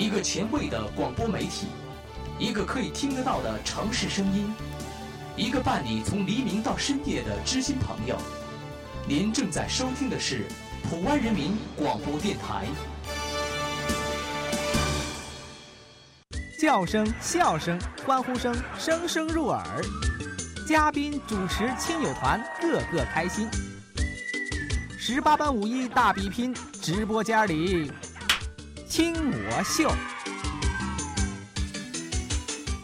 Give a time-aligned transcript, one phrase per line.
[0.00, 1.66] 一个前卫的广播媒体，
[2.38, 4.50] 一个可以听得到的城市声音，
[5.36, 8.16] 一个伴你从黎明到深夜的知心朋友。
[9.06, 10.46] 您正在收听的是
[10.88, 12.64] 普湾人民广播电台。
[16.58, 19.62] 叫声、笑声、欢呼声，声声入耳。
[20.66, 23.46] 嘉宾、主持、亲友团，个个开心。
[24.98, 27.92] 十八般武艺大比拼，直播间里
[28.90, 29.88] 听我秀。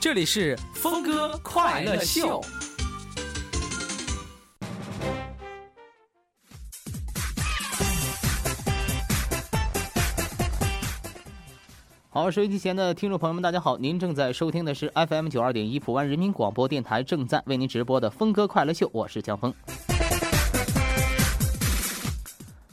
[0.01, 2.41] 这里是峰哥快乐秀。
[12.09, 13.77] 好，收音机前的听众朋友们，大家好！
[13.77, 19.52] 您正在收听的是 FM 九二点一普湾人民广播电台正在为您直播的峰哥快乐秀，我是江峰。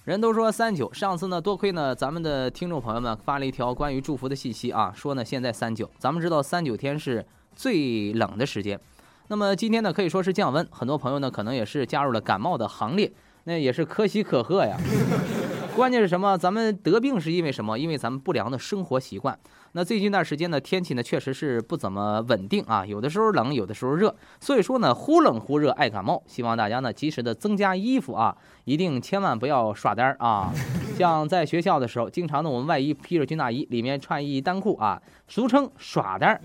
[0.03, 8.77] 人都说三九，上次呢，多亏呢咱们的听众朋友们发了一条关于祝福的信息啊，说呢现在三九，咱们知道三九天是最冷的时间，
[9.29, 13.09] 那么今天呢可以说是降温，很多朋友呢可能也是加入了感冒的行列，
[13.45, 14.77] 那也是可喜可贺呀。
[15.75, 16.37] 关键是什么？
[16.37, 17.77] 咱们得病是因为什么？
[17.77, 19.37] 因为咱们不良的生活习惯。
[19.71, 26.21] 那最近一段时间呢，天气呢确实是不怎么稳定啊，有的时候冷，有的时候热，所以说呢，忽冷忽热爱感冒。
[26.27, 30.53] 希望大家呢及时的增加衣服啊，一定千万不要耍单儿啊。
[30.95, 36.41] 像在学校的时候，经常呢我们外衣披着军大衣，里面穿一单裤啊，俗称耍单儿。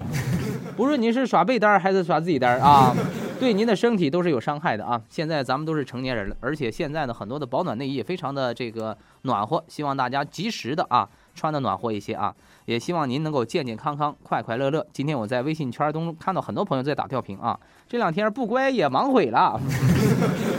[0.75, 2.97] 不论你是耍被单儿还是耍自己单儿啊，
[3.41, 5.01] 对您的身体都是有伤害的啊。
[5.09, 12.35] 现在咱们都是成年人了，而且现在呢很多的保暖内衣也非常的这个暖和，希望大家及时的啊穿的暖和一些啊。
[12.67, 14.85] 也希望您能够健健康康、快快乐乐。
[14.93, 17.59] 今天我在微信圈中看到很多朋友在打吊瓶啊，
[17.89, 19.59] 这两天不乖也忙毁了。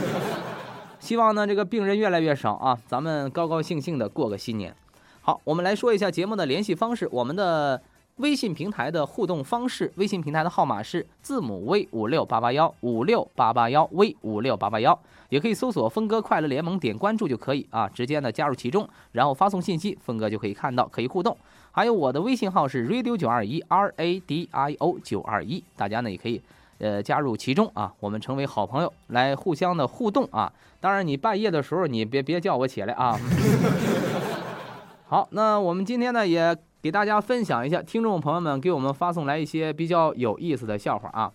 [0.98, 4.74] 希望呢这个病人越来越少啊，咱们高高兴兴的过个新年。
[5.20, 7.80] 好，我们来说一下节目的联系方式，我们的
[8.20, 14.98] 微信平台的互动方式，微信平台的号码是字母 V 五六八八幺五六八八幺 V 五六八八幺，
[15.30, 21.36] 也可以搜索“峰哥快乐联盟”，点关注就可以啊，直接呢加入其中，然后发送信息，峰哥就可以看到，可以互动。
[21.72, 26.42] 还有我的微信号是 radio 九二一 R A D I O 九二一，大家呢也可以
[26.78, 30.52] 呃加入其中啊，我们成为好朋友，来互相的互动啊。
[30.80, 33.18] 当然你半夜的时候你别别叫我起来啊。
[35.06, 41.30] 好，那我们今天呢也给大家分享一下，听众朋友们给我们发送来一些比较有意思的笑话啊。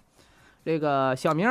[0.63, 1.47] 这个小明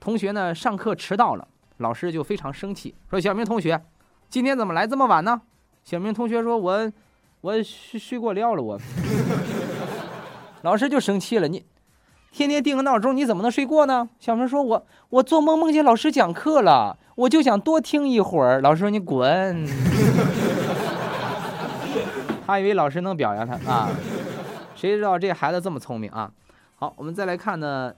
[0.00, 1.46] 同学呢上课迟到了，
[1.78, 3.80] 老师就非常生气，说小明同学
[4.28, 5.40] 今天怎么来这么晚呢？
[5.84, 6.92] 小明同学说我。
[7.42, 8.80] 我睡睡过料了，我
[10.62, 11.46] 老师就生气了。
[11.46, 11.64] 你
[12.32, 14.08] 天天定个闹钟，你怎么能睡过呢？
[14.18, 19.64] 小明说：“我我做梦梦见老师讲课了，我就想多听一会儿。”老师说：“你滚！”
[22.46, 23.90] 他以为老师能表扬他啊，
[24.76, 26.32] 谁知道这孩子这么聪明啊？
[26.76, 27.92] 好，我们再来看呢，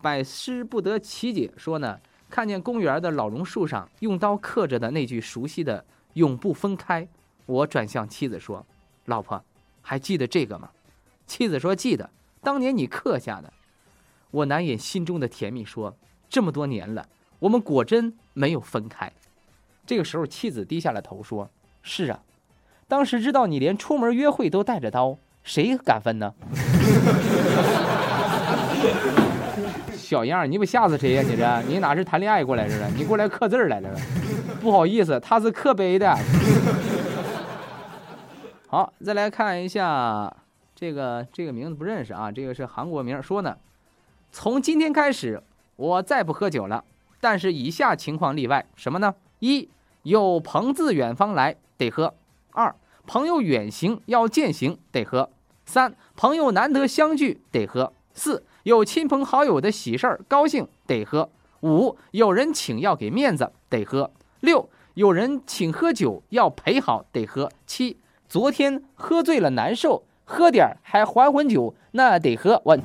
[0.00, 1.98] 百思不得其解说呢，
[2.30, 7.08] 看见公园的老榕树上用刀刻着的那句熟悉的“永不分开”，
[7.46, 8.64] 我转向妻子说。
[9.06, 9.42] 老婆，
[9.82, 10.70] 还记得这个吗？
[11.26, 12.08] 妻子说：“记得，
[12.42, 13.52] 当年你刻下的。”
[14.30, 15.96] 我难掩心中的甜蜜，说
[16.28, 19.10] ：“这么多年了，我们果真没有分开。”
[19.86, 21.50] 这个时候，妻子低下了头，说
[21.82, 22.22] ：“是啊，
[22.88, 26.32] 当时知道你连出门约会都带着刀，谁敢分呢？”
[29.94, 31.22] 小样，你不吓死谁呀？
[31.22, 32.88] 你这，你哪是谈恋爱过来似的？
[32.96, 33.90] 你过来刻字来了？
[34.58, 36.16] 不好意思，他是刻碑的。
[38.68, 40.34] 好，再来看一下
[40.74, 43.22] 这个这个名字不认识啊，这个是韩国名。
[43.22, 43.58] 说呢，
[44.32, 45.42] 从今天开始
[45.76, 46.82] 我再不喝酒了，
[47.20, 49.14] 但是以下情况例外，什么呢？
[49.40, 49.68] 一
[50.04, 52.14] 有朋自远方来得喝；
[52.58, 52.74] 二
[53.06, 55.30] 朋友远行要践行得喝；
[55.64, 61.28] 三朋友难得相聚得喝；四有亲朋好友的喜事儿高兴得喝；
[61.62, 64.10] 五有人请要给面子得喝；
[64.40, 67.98] 六有人请喝酒要陪好得喝；七。
[68.28, 72.76] 昨天喝醉了难受，喝点还还魂酒，那得喝我。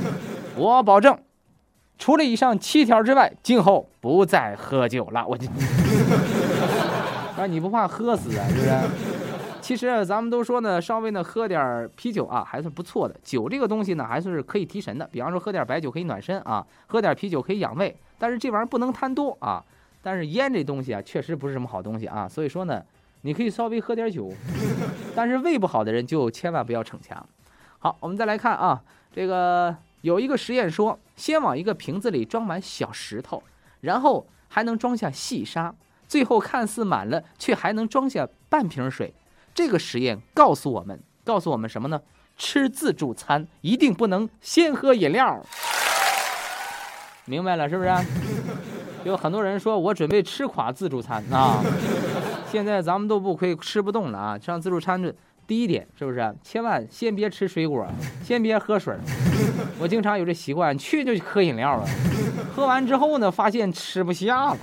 [0.56, 1.16] 我保证，
[1.96, 5.24] 除了以上七条之外，今后不再喝酒了。
[5.28, 5.46] 我就，
[7.40, 8.46] 啊，你不怕喝死啊？
[8.48, 8.70] 是不是？
[9.62, 13.16] 其实咱们都说呢，稍微呢喝点啤酒啊，还是不错的。
[13.22, 15.08] 酒这个东西呢，还是可以提神的。
[15.10, 17.96] 比方说喝点白酒可以暖身啊，喝点啤酒可以养胃。
[18.18, 19.64] 但是这玩意儿不能贪多啊。
[20.02, 22.28] 但是烟这东西啊，确实不是什么好东西啊。
[22.28, 22.82] 所以说呢。
[23.22, 24.32] 你可以稍微喝点酒，
[25.14, 27.22] 但是胃不好的人就千万不要逞强。
[27.78, 28.82] 好，我们再来看啊，
[29.12, 33.42] 这个有一个实验说，先往一个瓶子里装满小石头，
[33.82, 35.74] 然后还能装下细沙，
[36.10, 39.14] 最后看似满了，却还能装下半瓶水。
[39.54, 42.00] 这个实验告诉我们，告诉我们什么呢？
[42.36, 45.40] 吃自助餐一定不能先喝饮料。
[47.26, 47.90] 明白了是不是？
[49.04, 51.62] 有很多人说我准备吃垮自助餐啊！
[52.50, 54.36] 现在咱们都不亏，吃不动了啊！
[54.36, 55.14] 上自助餐这
[55.46, 56.34] 第一点是不是？
[56.42, 57.86] 千万先别吃水果，
[58.24, 58.96] 先别喝水。
[59.78, 61.86] 我经常有这习惯，去就喝饮料了，
[62.52, 64.56] 喝完之后呢，发现吃不下了。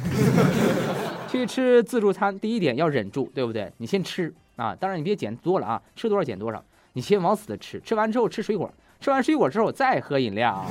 [1.38, 3.72] 去吃自助餐，第一点要忍住，对不对？
[3.78, 6.63] 你先吃啊，当然你别减多了啊，吃多少减多少，
[6.94, 7.80] 你先往死的吃。
[7.81, 10.66] 吃完之后吃水果，吃完水果之后再喝饮料，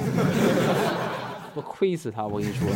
[1.55, 2.27] 我亏死他！
[2.27, 2.69] 我跟你说。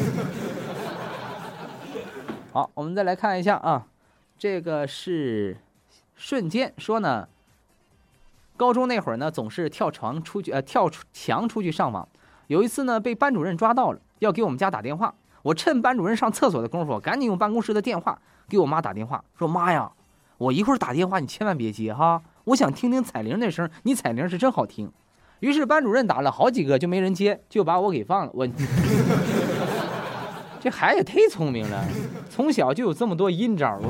[2.52, 3.86] 好，我们再来看一下啊，
[4.38, 5.56] 这个是
[6.14, 7.28] 瞬间说呢。
[8.56, 12.06] 高中那会儿呢，总是跳床出去，呃，跳墙出去上网。
[12.48, 15.14] 有一次呢，被班主任抓到了，要给我们家打电话。
[15.42, 19.90] 我趁班主任上厕所的功夫，赶紧用办公室的电话给我妈打电话，说：“妈呀，
[20.38, 24.92] 我一会儿打电话，你千万别接哈，我想听听彩铃那声，你彩铃是真好听。”
[25.40, 28.32] 于是班主任打了好几个，就没人接，就把我给放了。
[28.34, 28.46] 我。
[30.62, 31.82] 这孩子也忒聪明了，
[32.28, 33.80] 从小就有这么多阴招。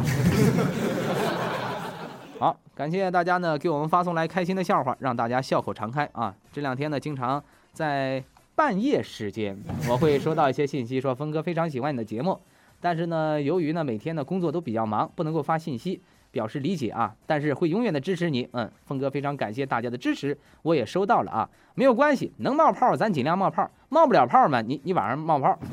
[2.38, 6.32] 好，感谢大家呢给我们发送来开心的笑话，让大家笑口常开啊！
[6.52, 7.42] 这两天呢，经常
[7.72, 8.22] 在
[8.60, 9.56] 半夜时间，
[9.88, 12.38] 我会收到一些信息，说峰哥非常喜欢你的节目，
[12.78, 15.98] 但是呢，由于呢每天的工作都比较忙，不能够发信息，
[16.30, 18.46] 表示理解啊，但是会永远的支持你。
[18.52, 25.58] 嗯，峰哥非常感谢大家的支持，我也收到了啊，没有关系，能冒泡咱尽量冒泡，冒不了泡嘛，你你晚上冒泡。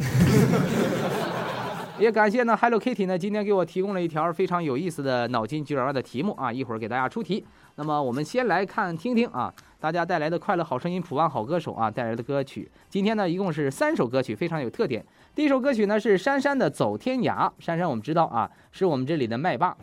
[2.00, 7.44] 也感谢呢，Hello Kitty 呢，今天给我提供了一条非常有意思的脑筋急转弯的题目啊，一会儿给大家出题。
[7.80, 12.68] 那么我们先来看听听啊，大家带来的快乐好声音、普旺好歌手啊带来的歌曲。
[12.90, 15.06] 今天呢，一共是三首歌曲，非常有特点。
[15.36, 19.78] 第一首歌曲呢是珊珊的《走天涯》，珊珊我们知道啊，是我们这里的麦霸。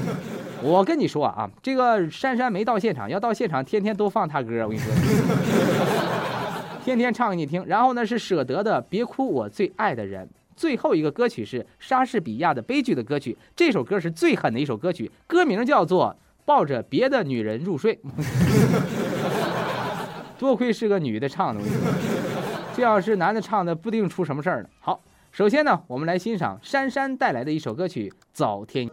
[0.62, 4.92] 我跟你说啊，这个珊珊没到现场，要到现场天天都放她歌，我跟你说，
[6.84, 7.64] 天天唱给你听。
[7.64, 10.26] 然后呢是舍得的《别哭我最爱的人》。
[10.54, 16.14] 最后一个歌曲是莎士比亚的悲剧的歌曲，这首歌是最狠的一首歌曲，歌名叫做
[16.50, 17.94] 《抱着别的女人入睡》。
[20.36, 21.62] 多亏是个女的唱的，
[22.74, 24.68] 这要是男的唱的，不定出什么事儿呢。
[24.80, 25.00] 好，
[25.30, 28.88] 首先呢，我们来欣赏珊珊带来的一首歌曲《早天》。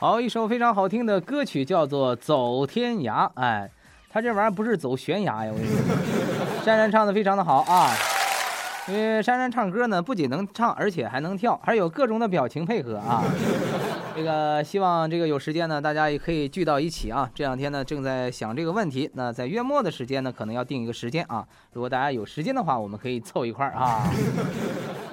[0.00, 3.26] 好，一首非常好听的歌曲，叫做《走天涯》。
[3.34, 3.70] 哎，
[4.08, 5.52] 他这玩意儿不是走悬崖呀！
[5.52, 7.92] 我跟你说，珊珊唱的非常的好啊。
[8.88, 13.22] 因为珊珊唱歌呢，不仅能唱，而且还能跳，还有各种的表情配合啊。
[14.16, 17.30] 这个希望这个有时间呢，大家也可以聚到一起啊。
[17.34, 19.10] 这两天呢，正在想这个问题。
[19.12, 21.46] 那在月末的时间呢，可能要定一个时间啊。
[21.74, 24.10] 如果大家有时间的话，我们可以凑一块儿啊。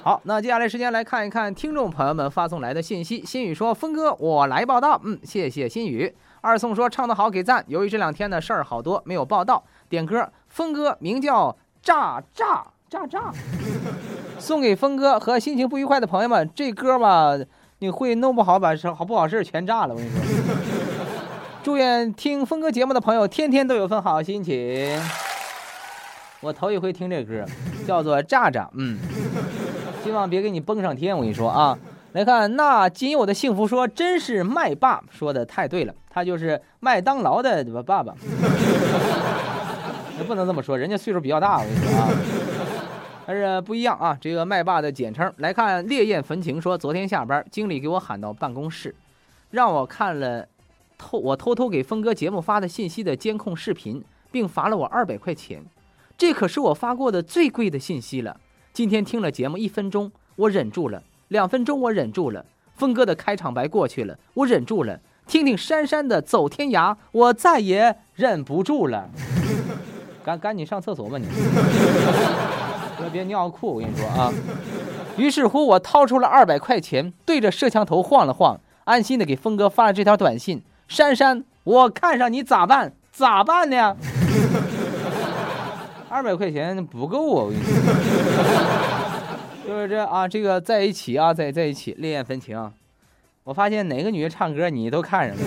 [0.02, 3.22] 好，那接下来时间来看一看听众朋友们发送来的信息。
[3.26, 6.14] 心雨说：“峰哥，我来报道。”嗯，谢谢心雨。
[6.40, 9.62] 二宋说：“唱得好，给赞。”由于这两天的事儿好多，没有报道。
[9.88, 13.32] 点歌，峰哥名叫炸炸炸炸，
[14.38, 16.48] 送给峰哥和心情不愉快的朋友们。
[16.54, 17.36] 这歌吧。
[17.80, 20.18] 你会弄不好把好不好事全炸了，我跟你说。
[21.62, 25.00] 祝愿听峰哥节目的朋友天天都有份好心情。
[26.40, 27.44] 我头一回听这歌，
[27.86, 28.98] 叫做《炸炸》，嗯，
[30.08, 31.14] 希望别给你崩上天。
[31.14, 31.78] 我跟你说啊，
[32.12, 38.14] 来看那仅有的幸福说，真是麦爸说的太对了，他就是麦当劳的爸爸。
[40.16, 42.08] 那不能这么说，人家岁数比较大，我跟你说啊，
[43.26, 44.16] 但是不一样啊。
[44.18, 48.94] 这个麦霸的简称来看，烈焰焚情说，昨天下班，经理给我喊到办公室，
[49.50, 50.48] 让我看了
[50.96, 55.62] 偷我偷偷给峰哥节目发的信息的监控视频，并罚了我二百块钱。
[56.16, 58.40] 这可是我发过的最贵的信息了。
[58.78, 62.44] 今天听了节目一分钟，我忍住了；两分钟我忍住了。
[62.76, 65.00] 峰哥的开场白过去了，我忍住了。
[65.26, 69.10] 听听珊珊的走天涯，我再也忍不住了。
[70.22, 71.26] 赶赶紧上厕所吧你！
[73.00, 74.32] 别别尿裤，我跟你说啊。
[75.16, 82.92] 于是乎，我掏出了二百块钱，对着摄像头晃了晃，安心的给峰哥发了这条短信：珊珊，我看上你咋办？
[83.10, 83.96] 咋办呢？
[86.10, 87.44] 二百块钱不够啊！
[87.44, 87.72] 我跟你说，
[89.68, 92.72] 就是这啊，这个在一起啊，在在一起，烈焰焚情。
[93.44, 95.42] 我发现哪个女的唱歌你都看上了，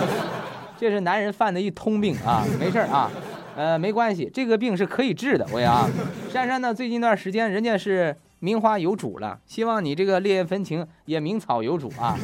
[0.78, 2.44] 这是男人犯的一通病啊！
[2.58, 3.10] 没事啊，
[3.56, 5.46] 呃，没关系，这个病是可以治的。
[5.52, 5.86] 我呀，
[6.30, 12.16] 珊珊呢，最近一段时间人家是名花有主了，希望你这个烈焰焚情也名草有主啊！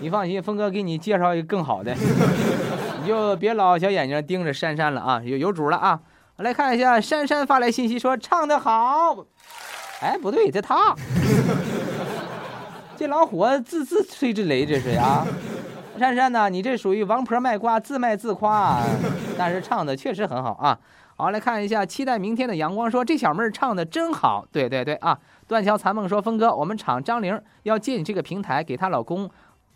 [0.00, 1.94] 你放心，峰哥给你介绍一个更好的，
[3.00, 5.98] 你就别老小眼睛盯着珊珊了啊，有有主了啊！
[6.42, 9.16] 来看一下，珊珊发来信息说唱得好。
[10.00, 10.94] 哎，不对，这他，
[12.96, 15.24] 这老虎自自吹自擂，这是呀。
[15.98, 18.80] 珊珊呢，你这属于王婆卖瓜，自卖自夸，
[19.38, 20.76] 但是唱的确实很好啊。
[21.16, 24.44] 好，来看一下，期待明天的阳光说这小妹儿唱的真好。
[24.50, 29.30] 对对对啊，断桥残梦说峰哥，我们厂张玲要借你这个平台给她老公，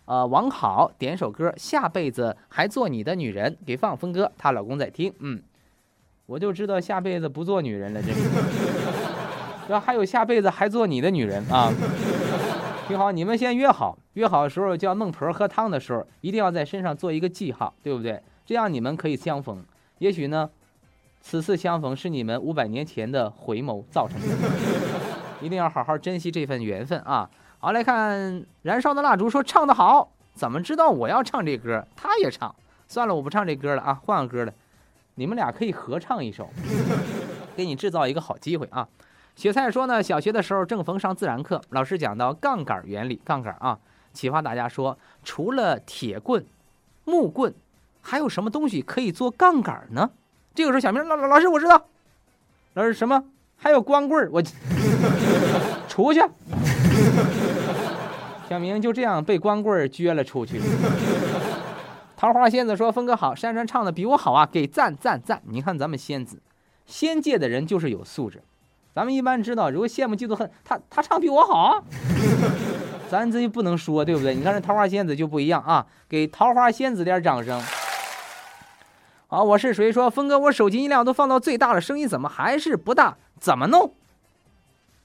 [0.05, 5.41] 呃，王好点首歌，下辈子还做你的女人，给放峰哥，她老公在听，嗯。
[6.27, 8.19] 我就知道下辈子不做女人了，这 是。
[9.69, 11.71] 要还有下辈子还做你的女人啊！
[12.85, 18.21] 挺好，你们先约好，约好的时候叫孟婆喝汤的时候，一定要在身上做一个记号，对不对？
[18.45, 19.63] 这样你们可以相逢。
[19.99, 20.49] 也许呢，
[21.21, 24.27] 此次相逢是你们五百年前的回眸造成的。
[25.41, 27.29] 一定要好好珍惜这份缘分啊！
[27.59, 31.85] 好，来看燃烧的蜡烛说唱得好，怎么知道我要唱这歌？
[31.95, 32.53] 他也唱，
[32.85, 34.53] 算了，我不唱这歌了啊，换个歌了。
[35.19, 36.47] 你们俩可以合唱一首，
[37.57, 38.87] 给你制造一个好机会啊！
[39.35, 43.79] 雪菜说呢，小学的时候正逢上自然课，老师讲到杠杆原理，杠杆啊，
[44.13, 46.45] 启发大家说，除了铁棍、
[47.03, 47.51] 木棍，
[48.01, 50.11] 还有什么东西可以做杠杆呢？
[50.53, 51.83] 这个时候，小明老老师我知道，
[52.75, 53.23] 老师什么？
[53.55, 54.39] 还有光棍我
[55.87, 56.21] 出 去。
[58.47, 60.61] 小明就这样被光棍撅了出去。
[62.17, 65.39] 桃花仙子说：“峰哥好，珊珊唱的比我好啊，给赞赞赞！
[65.45, 66.41] 你看咱们仙子，
[66.87, 68.41] 仙界的人就是有素质。
[68.95, 71.83] 咱们一般知道，如果羡慕嫉妒恨，他他唱比我好，
[73.07, 74.33] 咱这就不能说，对不对？
[74.33, 77.61] 你看这桃花仙子就不一样啊，给桃花仙子点掌声。
[79.27, 83.15] 好，我是谁说峰哥，我手机音量都放到最大了，声音怎么还是不大？
[83.39, 83.93] 怎么弄？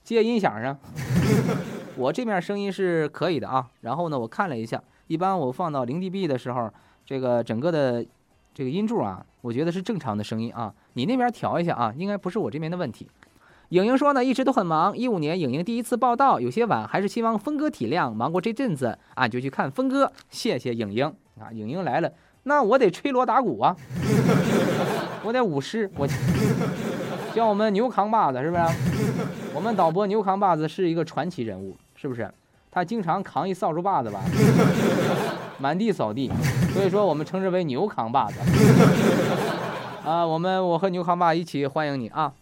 [0.02, 0.78] 接音响上。
[1.94, 3.68] 我这面声音是可以的啊。
[3.82, 6.70] 然后呢，我看了一下，一般我放到零 dB 的时候。”
[7.04, 8.04] 这个整个的
[8.54, 10.72] 这个音柱啊，我觉得是正常的声音啊。
[10.94, 13.08] 你那边调一下啊，应该不是我这边的问题。
[13.70, 14.96] 影影说呢，一直都很忙。
[14.96, 18.12] 一五年影影第一次报道，有些晚，还是希望峰哥体谅。
[18.12, 20.12] 忙过这阵子，俺就去看峰哥。
[20.28, 21.06] 谢谢影影
[21.40, 23.74] 啊，影影来了，那我得吹锣打鼓啊，
[25.24, 26.06] 我得舞狮，我
[27.34, 28.62] 叫我们牛扛把子是不是？
[29.54, 32.30] 我们导播牛扛把子是一个传奇人物，是不是？
[32.70, 34.20] 他经常扛一扫帚把子吧。
[35.58, 36.30] 满地扫地，
[36.72, 38.40] 所以说我们称之为牛扛把子。
[40.04, 42.32] 啊，我们我和牛扛把一起欢迎你啊！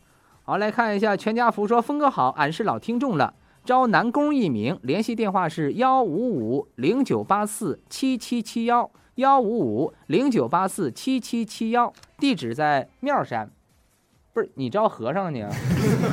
[0.44, 3.34] 好，来看一下全家福说峰哥好，俺是老听众了，
[3.64, 13.50] 招男工一名，联系电话是幺五五零九八四七七七幺幺五五零九八四七七七幺，地址在庙山。
[14.32, 15.46] 不是你招和尚呢？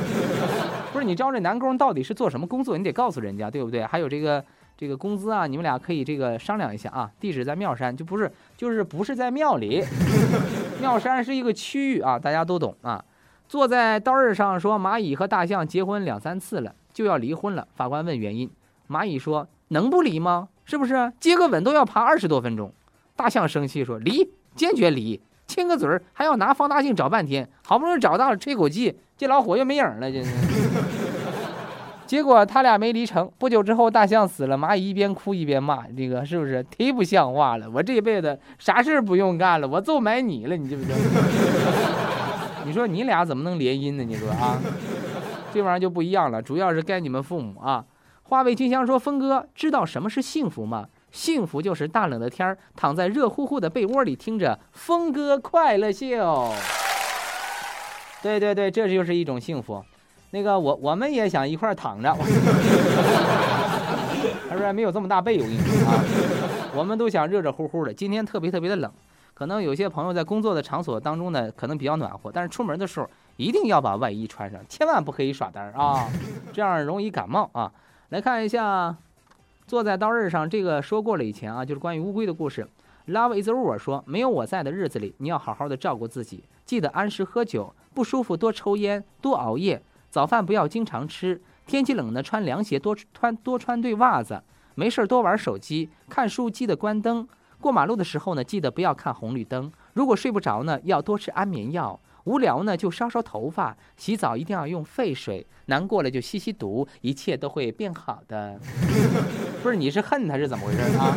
[0.92, 2.76] 不是你招这男工到底是做什么工作？
[2.76, 3.86] 你得告诉人家，对不对？
[3.86, 4.44] 还有这个。
[4.78, 7.10] 这个工资啊，你们俩可以这个商量一下啊。
[7.18, 9.84] 地址在庙山，就不是，就是不是在庙里。
[10.80, 13.04] 庙山是一个区域啊，大家都懂啊。
[13.48, 17.66] 坐在刀刃上说，蚂蚁和大象结婚两三次了，就要离婚了。
[17.74, 18.48] 法官问原因，
[18.88, 20.48] 蚂蚁说能不离吗？
[20.64, 22.72] 是不是接个吻都要爬二十多分钟？
[23.16, 30.22] 大象生气说离，坚决离，亲个嘴儿还要拿放大镜找半天，好不容易找到了，吹口气，这老虎又没影了，这。
[32.08, 33.30] 结果他俩没离成。
[33.36, 37.68] 不久之后，大象死了，蚂蚁一边哭一边骂：“这个是不是 忒不像话了？
[37.70, 40.96] 我这辈子啥事儿不用干了，我就买你了，你知不知道？
[42.64, 44.02] 你说你俩怎么能联姻呢？
[44.02, 44.58] 你说啊，
[45.52, 47.84] 这玩意儿就不一样了，主要是该你们父母啊。
[48.22, 50.86] 花味金香说：“峰哥，知道什么是幸福吗？
[51.12, 56.50] 幸福就是大冷的天儿，躺在热乎乎的被窝里，听着峰哥快乐秀。
[58.22, 59.84] 对对对，这就是一种幸福。
[60.30, 62.14] 那个我我们也想一块躺着，
[64.48, 66.04] 他说没有这么大被，我跟你说啊，
[66.74, 67.92] 我们都想热热乎乎的。
[67.92, 68.92] 今天特别特别的冷，
[69.32, 76.08] 可能有些朋友在工作的场所当中呢，可能比较暖和，但是出门的时候一定要把外衣穿上，千万不可以耍单啊，
[76.52, 77.72] 这样容易感冒啊。”
[78.10, 78.96] 来看一下，
[79.66, 82.66] 坐在刀刃上，这个说过了以前啊，就是关于乌龟的故事。
[83.06, 94.42] Love is over 说，没有我在的日子里，你要好好的照顾自己，记得按时喝酒，不舒服多抽烟，多熬夜，早饭不要经常吃，天气冷呢穿凉鞋，多穿多穿对袜子，
[94.74, 97.28] 没事多玩手机，看书记得关灯，
[97.60, 102.00] 过马路的时候呢，记得不要看红绿灯，如果睡不着呢，要多吃安眠药。
[102.24, 108.60] 无聊呢，就烧烧头发；洗澡一定要用沸水；难过了就吸吸毒，一切都会变好的。
[109.62, 111.16] 不是，你是恨他是怎么回事啊？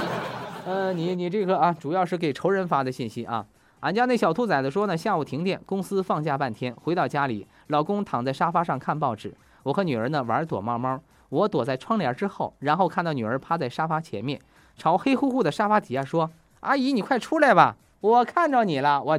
[0.66, 3.46] 呃，你你这个啊，主要是给仇人发的信息啊。
[3.80, 11.00] 俺家那小兔崽子说呢，下午停电，公司放假半天，回到家里，老公躺在沙发上看报纸，我和女儿呢玩躲猫猫，
[11.30, 14.40] 我躲在窗帘之后，然后看到女儿趴在沙发前面，
[14.76, 19.18] 朝黑乎乎的沙发底下说：“阿姨，你快出来吧，我看着你了，我。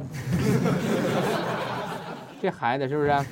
[2.40, 3.26] 这孩子是不是？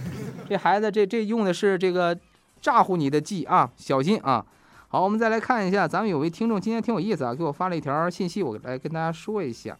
[0.48, 2.18] 这孩子这这用的是这个
[2.60, 4.44] 诈唬你的计啊，小心啊！
[4.88, 9.76] 好，我们再来看一下，咱们有位听众今天挺有意思啊，给我发了一条信息，我来跟大家说一下。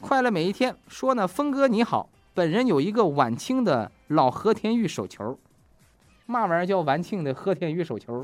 [0.00, 5.38] 快乐每一天说呢，峰哥你好，本人有一个晚清的老和田玉手球，
[6.26, 8.22] 嘛玩意儿叫晚清的和田玉手球？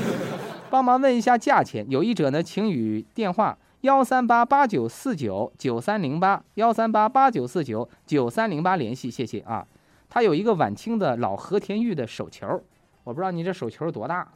[0.70, 3.58] 帮忙问一下价钱，有意者呢，请与电话。
[3.82, 9.66] 幺三八八九四九九三零八，幺三八八九四九九三零八联系，谢谢啊。
[10.08, 12.62] 他有一个晚清的老和田玉的手球，
[13.04, 14.26] 我不知道你这手球多大。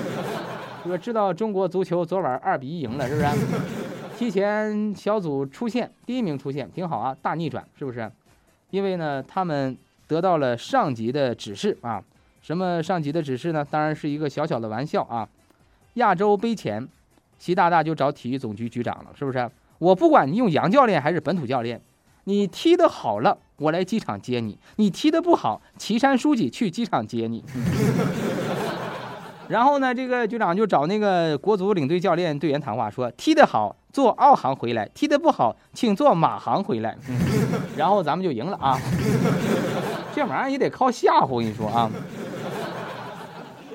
[0.88, 3.26] 我知道中国足球昨晚二比一赢了，是不是？
[4.16, 8.10] 提前小组出线，第一名出线，挺好啊，大逆转，是不是？
[8.70, 12.02] 因为呢，他们得到了上级的指示啊。
[12.40, 13.66] 什么上级的指示呢？
[13.70, 15.28] 当然是一个小小的玩笑啊。
[15.94, 16.88] 亚洲杯前。
[17.36, 19.50] 习大大就找体育总局局长了，是不是？
[19.78, 21.78] 我不管你用洋教练还是本土教练，
[22.24, 27.44] 你踢得好了，我来机场接你；你踢得不好，岐山书记去机场接你。
[29.48, 36.96] 然后呢，这个局长就找那个国足领队教练队员谈话，说踢得好坐澳航回来，踢得不好请坐马航回来。
[37.76, 38.78] 然后咱们就赢了啊！
[40.14, 41.90] 这玩意儿也得靠吓唬，我跟你说啊。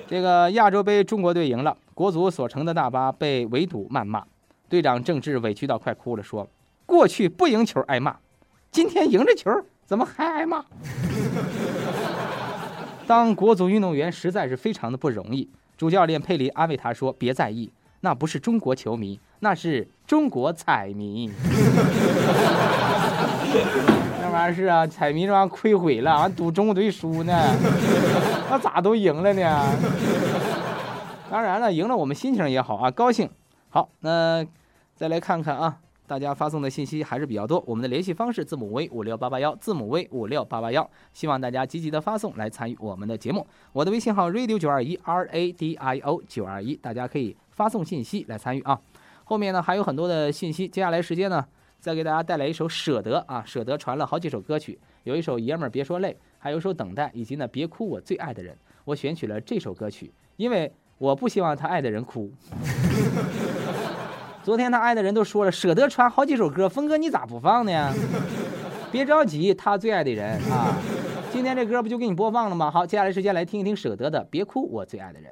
[0.07, 1.77] 这个亚洲杯中国队赢了。
[1.93, 4.23] 国足所乘的大巴被围堵谩骂，
[4.69, 6.47] 队长郑智委屈到快哭了，说
[6.87, 8.15] ：“过去不赢球挨骂，
[8.71, 9.51] 今天赢着球
[9.85, 10.63] 怎么还挨骂？”
[13.05, 15.49] 当国足运动员实在是非常的不容易。
[15.79, 21.31] 主教练佩林安慰他说：“别在意，那不是中国球迷，那是中国彩迷。
[24.21, 27.33] ”那玩意儿是啊，彩迷这玩意儿亏毁了，完赌中国队输呢，
[28.49, 29.67] 那咋都赢了呢？
[31.31, 33.29] 当然了，赢了我们心情也好啊，高兴。
[33.69, 34.45] 好，那
[34.97, 35.77] 再来看看啊，
[36.09, 37.63] 大家发送的信息还是比较多。
[37.67, 43.45] 我们的联系方式字母 V 五六八八幺，字母 V 五六八八幺，希望大家积极的发送来参与我们的节目。
[43.71, 48.81] 我的微信号 radio 九二一 R A D I O 九二一，大家可以发送信息来参与啊。
[49.23, 51.45] 后面呢还有很多的信息，接下来时间呢
[51.79, 60.73] 再给大家带来一首《舍得》啊，《舍得》传了好几首歌曲，有一首爷们儿别说累，还有一首等待，以及呢别哭我最爱的人，我选取了这首歌曲，因为。
[60.99, 62.29] 我不希望他爱的人哭。
[64.49, 67.93] 昨天他爱的人都说了，舍得传好几首歌，峰哥你咋不放呢？
[68.91, 70.75] 别着急，他最爱的人啊，
[71.31, 72.71] 今天这歌不就给你播放了吗？
[72.71, 75.31] 好，接下来时间来听一听舍得的《别哭，我最爱的人》。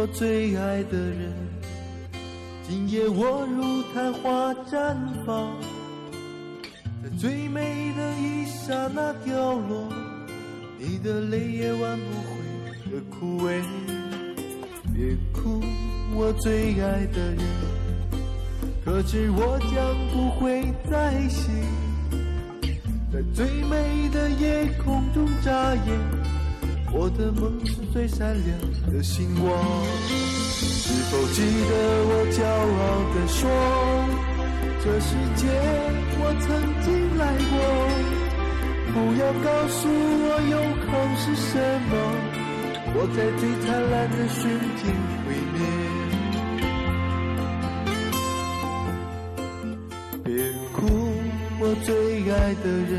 [0.00, 1.30] 我最爱的人，
[2.66, 5.54] 今夜我如昙花绽放，
[7.02, 9.92] 在最美的一刹那掉落，
[10.78, 13.60] 你的泪也挽不回的枯萎。
[14.94, 15.62] 别哭，
[16.14, 17.38] 我最爱的人，
[18.82, 21.52] 可知我将不会再醒，
[23.12, 26.39] 在最美的夜空中眨眼。
[26.92, 28.58] 我的梦是最闪亮
[28.92, 29.48] 的星光，
[30.08, 31.72] 是否记得
[32.06, 32.82] 我骄傲
[33.14, 33.40] 地说，
[34.82, 35.46] 这世界
[36.18, 36.48] 我曾
[36.82, 37.54] 经来过，
[38.92, 41.52] 不要告诉我永恒是什
[41.88, 41.92] 么，
[42.92, 44.38] 我在最灿烂的瞬
[44.76, 44.82] 间
[45.24, 45.58] 毁灭。
[50.24, 50.28] 别
[50.72, 50.78] 哭，
[51.60, 51.88] 我最
[52.30, 52.98] 爱的人，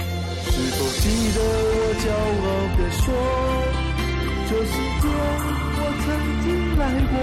[0.61, 2.45] 是否记得我骄傲
[2.77, 3.03] 地说，
[4.47, 5.03] 这世界
[5.73, 6.05] 我曾
[6.43, 6.45] 经
[6.77, 7.13] 来过？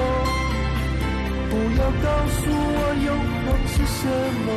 [1.49, 3.09] 不要告诉我永
[3.47, 4.03] 恒是什
[4.45, 4.49] 么。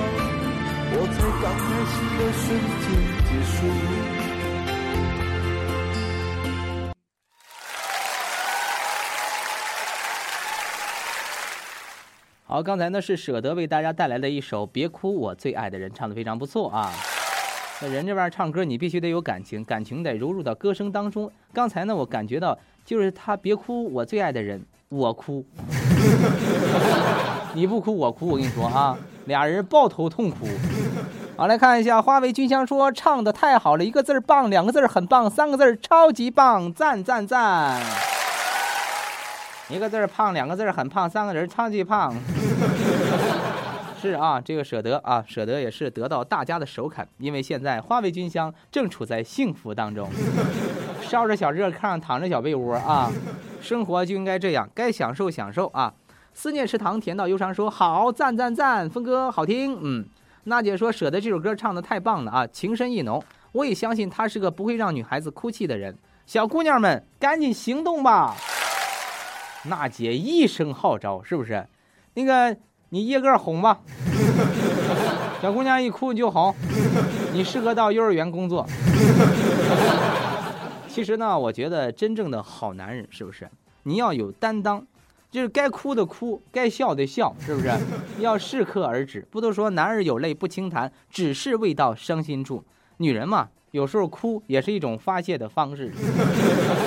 [0.94, 2.44] 我才刚开始的瞬
[2.82, 2.84] 间
[3.28, 3.56] 结束。
[12.48, 16.92] 好，刚才呢是舍得为大家带来的一首《别哭，我最爱的人》，唱的非常不错啊。
[17.84, 21.32] 那人这玩意儿唱歌，你必须得有感情，感情得融入到歌声当中。
[21.52, 25.44] 刚才呢，我感觉到就是他别哭，我最爱的人，我哭。
[27.56, 30.48] 你不哭我哭，我跟你说啊，俩人抱头痛哭。
[31.36, 37.82] 好，来看一下花为君香说唱的太好了，一个字儿棒，两个字儿很棒，三个字儿超级棒，赞赞赞。
[39.70, 42.14] 一个字儿胖，两个字儿很胖，三个人超级胖。
[44.02, 50.10] 是啊，这个舍得啊，舍得也是得到大家的首肯，因为现在花为君香正处在幸福当中，
[51.04, 53.12] 烧着小热炕，躺着小被窝啊，
[53.62, 55.94] 生活就应该这样，该享受享受啊。
[56.34, 60.04] 思念池塘甜到忧伤说好赞赞赞，峰哥好听，嗯，
[60.46, 68.36] 娜姐说舍得这首歌唱的太棒了啊，情深意浓，我也相信他是个不会让女孩子哭泣的人，小姑娘们赶紧行动吧。
[69.70, 71.68] 娜姐一声号召，是不是？
[72.16, 72.58] 那个
[72.94, 73.80] 你一个哄吧，
[75.42, 76.54] 小姑娘一哭你就哄，
[77.32, 78.68] 你适合到幼儿园工作。
[80.90, 83.50] 其实呢，我觉得真正的好男人是不是？
[83.84, 84.86] 你要有担当。
[85.30, 87.72] 就是该哭的哭，该笑的笑，是不是？
[88.20, 89.26] 要适可而止。
[89.32, 92.62] 不都说男儿有泪不轻弹，只是未到伤心处。
[92.98, 95.94] 女人嘛，有时候哭也是一种发泄的方式。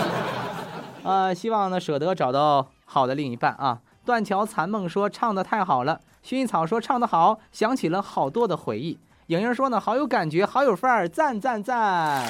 [1.02, 3.80] 啊，希望呢舍得找到好的另一半啊。
[4.04, 8.98] 断桥残梦说唱的太好了，薰衣草说唱的好，想起了好多的回忆。
[9.28, 12.22] 莹莹说呢好有感觉，好有范儿，赞赞赞。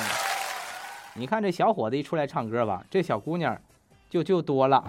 [1.14, 3.56] 你看这小伙子一出来唱歌吧，这小姑娘
[4.08, 4.84] 就就多了。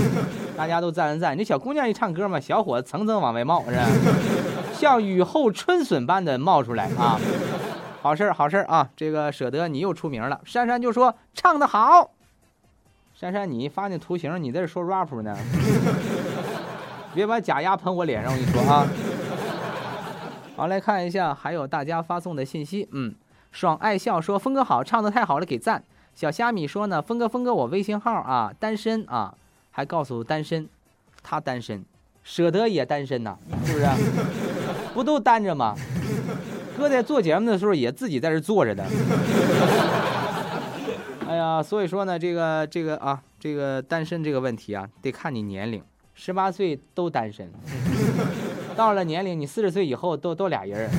[0.56, 1.38] 大家都赞赞赞！
[1.38, 3.86] 这小姑娘一唱歌嘛，小伙子层层往外冒，是吧？
[4.74, 7.18] 像雨后春笋般的冒出来啊！
[8.02, 8.88] 好事儿，好事儿啊！
[8.96, 10.40] 这个舍得你又出名了。
[10.44, 12.10] 珊珊就说唱得好。
[13.14, 15.36] 珊珊，你发那图形，你在这说 rap 呢？
[17.14, 18.86] 别把假牙喷我脸上，我跟你说啊！
[20.56, 22.88] 好，来看一下，还有大家发送的信息。
[22.92, 23.14] 嗯，
[23.50, 25.82] 爽爱笑说峰哥好，唱的太好了，给赞。
[26.14, 29.34] 小虾米说呢，峰哥，峰哥，我微信号啊，单身啊。
[29.72, 30.68] 还告诉单身，
[31.22, 31.84] 他单身，
[32.24, 33.86] 舍得也单身呐，是不是？
[34.92, 35.76] 不都单着吗？
[36.76, 38.84] 哥在做节目的时候也自己在这坐着的。
[41.28, 45.80] 哎呀，所以说呢，这个这个啊，这个单身这个问题啊，得看你年龄，
[46.22, 47.50] 十八岁都单身，
[48.76, 50.90] 到了年龄你四十岁以后都都俩人。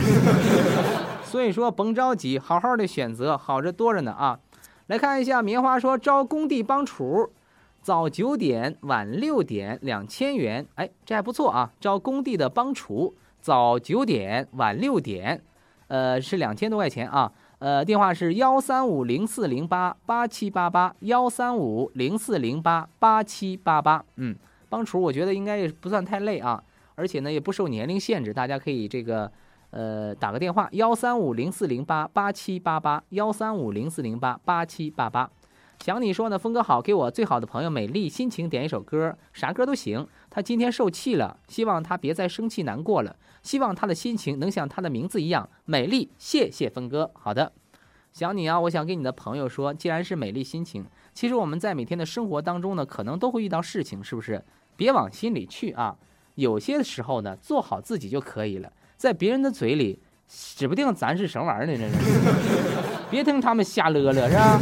[1.23, 4.39] 所以说甭着急，好好的选择，好着多着呢啊。
[4.87, 7.31] 来看一下棉花说招工地帮厨。
[7.83, 10.65] 早九点，晚六点，两千元。
[10.75, 11.71] 哎，这还不错啊！
[11.79, 15.41] 招工地的帮厨，早九点，晚六点，
[15.87, 17.31] 呃，是两千多块钱啊。
[17.59, 24.03] 呃，电话是幺三五零四零八八七八八，幺三五零四零八八七八八。
[24.17, 24.35] 嗯，
[24.71, 26.63] 帮厨我觉得应该也不算太累啊，
[26.95, 29.29] 而且呢也不受年龄限制，大家可以这个
[29.71, 35.29] 呃打个电话幺三五零四零八八七八八，幺三五零四零八八七八八。
[35.83, 40.07] 想你说呢，峰哥好，给我最好的朋友美丽心情点一首歌，啥歌都行。
[40.29, 46.09] 他今天受气了，希望他别再生气难过了，希望他的心情能像他的名字一样美丽。
[46.17, 47.51] 谢谢峰哥，好的，
[48.13, 54.43] 想你啊，我想给你的朋友说，既然是美丽心情，其实我们在每天的生活当中呢，可能都会遇到事情，是不是？
[54.75, 55.95] 别往心里去啊，
[56.35, 61.93] 有些时候呢，做好自己就可以了，在别人的嘴里，指不定咱是什么玩意儿呢，这是。
[63.11, 64.59] 别听他们瞎乐乐，是吧？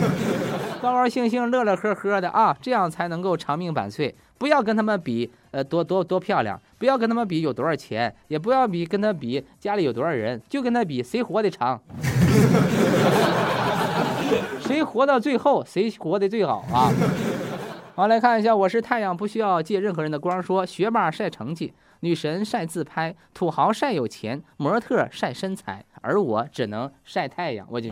[0.81, 4.15] 高高兴兴、乐乐呵呵的啊，这样才能够长命百岁。
[4.39, 11.79] 不要跟他们比呃多多多漂亮，不要跟他们比有多少钱，也不要比跟他比家里有多少人，就跟他比谁活得长，
[14.61, 16.89] 谁活到最后，谁活得最好啊！
[17.99, 20.41] 好，来看一下，我是太阳，不需要借任何人的光。
[20.41, 27.67] 说学霸晒成绩，女神晒自拍，土豪晒有钱，模特晒身材，而我只能晒太阳。
[27.69, 27.89] 我就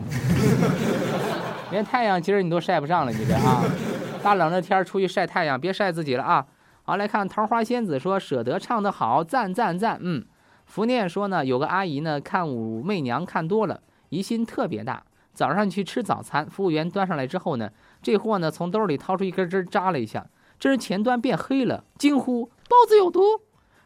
[1.72, 3.62] 连太阳今儿你都晒不上了，你这啊，
[4.24, 6.48] 大冷的天出去晒太阳，别晒自己了啊！
[6.84, 10.00] 好，来看桃花仙子说舍得唱得好，赞赞赞。
[10.02, 10.26] 嗯，
[10.66, 15.04] 福念说呢，有个阿姨呢看武媚娘看多了，疑心特别大。
[15.38, 17.70] 早上去吃早餐，服务员端上来之后呢，
[18.02, 20.26] 这货呢从兜里掏出一根针扎了一下，
[20.58, 23.22] 这人前端变黑了，惊呼：“包子有毒！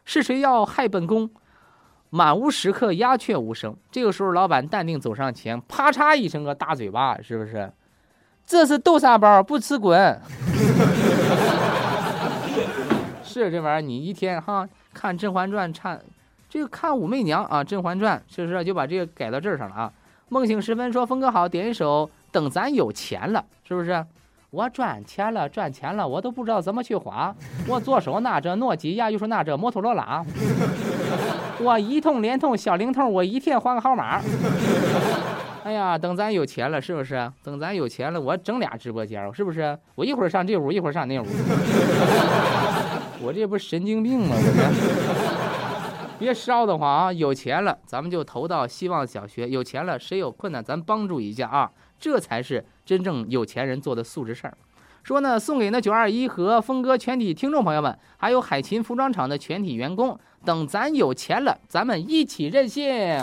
[0.06, 1.28] 是谁要害本宫？”
[2.08, 3.76] 满屋食客鸦雀无声。
[3.90, 7.70] 这个时候，老板淡定走上前，啪嚓一声个大嘴巴，是不是？
[8.46, 10.00] 这是豆沙包，不吃滚！
[13.22, 16.00] 是这玩意儿，你一天哈看《甄嬛传》，唱
[16.48, 19.92] 这个看武媚娘啊，《甄嬛传》是不是就把这个改到这儿上了啊？
[20.32, 24.02] 梦醒时分说：“峰哥好，点一首《等咱有钱了》，是不是？
[24.48, 27.34] 我赚钱了，赚钱了，我都不知道怎么去花。
[27.68, 30.24] 我左手拿着诺基亚，右手拿着摩托罗拉。
[31.60, 34.22] 我一通联通、小灵通，我一天换个号码。
[35.64, 37.30] 哎呀，等咱有钱了，是不是？
[37.44, 39.78] 等咱有钱了，我整俩直播间，是不是？
[39.94, 41.26] 我一会儿上这屋，一会儿上那屋。
[43.20, 44.34] 我这不神经病吗？
[44.34, 45.12] 我这。”
[46.22, 47.12] 别烧得慌啊！
[47.12, 49.48] 有钱了，咱们就投到希望小学。
[49.48, 51.70] 有钱了，谁有困难，咱帮助一下啊！
[51.98, 54.56] 这才是真正有钱人做的素质事儿。
[55.02, 60.18] 说呢，送给那九二一和峰哥全体听众朋友们，还有海琴服装厂的全体员工。
[60.44, 63.20] 等咱有钱了，咱们一起任性。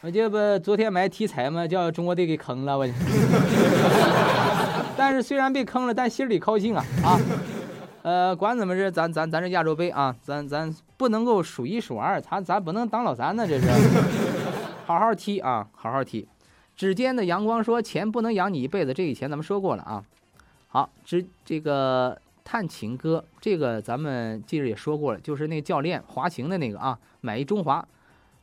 [0.00, 2.86] 我这不昨天买题材嘛，叫中国队给坑了我。
[4.96, 7.20] 但是虽然被坑了，但心里高兴啊啊！
[8.04, 13.66] 呃，管怎么着，咱咱咱这亚洲杯啊，咱咱不能够数一数二，咱咱不能当老三呢，这是，
[14.84, 16.28] 好好踢啊，好好踢。
[16.76, 20.04] 指尖的阳光说，钱不能养你一辈子，这以前咱们说过了啊。
[20.68, 27.82] 好，这这个探情歌，这个咱们近日也说过了，就是那教练滑行的那个啊，买一中华。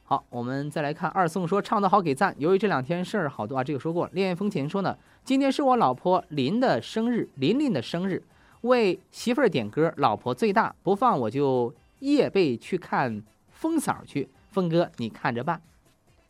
[0.06, 4.12] 好，我们再来看二宋说唱得好给赞，由于这两天事儿好多啊，这个说过了。
[4.16, 8.24] 恋爱风情说呢，今天是我老婆林的生日，琳琳的生日。
[8.62, 14.30] 为媳妇儿点歌，老婆最大，不放我就夜背去看风嫂去。
[14.52, 15.62] 峰哥，你看着办。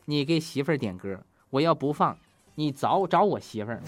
[0.05, 2.15] 你给媳妇儿点歌，我要不放，
[2.55, 3.81] 你找找我媳妇儿。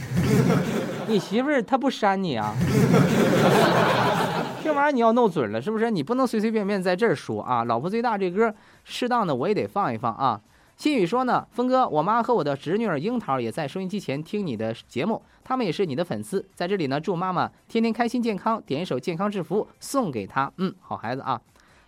[1.07, 2.55] 你媳妇儿她不删你啊？
[4.63, 5.91] 这玩意儿你要弄准了，是不是？
[5.91, 7.63] 你不能随随便便在这儿说啊。
[7.65, 8.53] 老婆最大这歌，
[8.83, 10.41] 适当的我也得放一放啊。
[10.77, 20.51] 心雨说呢，峰哥，我妈和我的侄女儿樱桃也在收音机前听你的节目，他们也是你的粉丝，在这里呢，祝妈妈天天开心健康，点一首《健康制服》送给她。
[20.57, 21.41] 嗯，好孩子啊。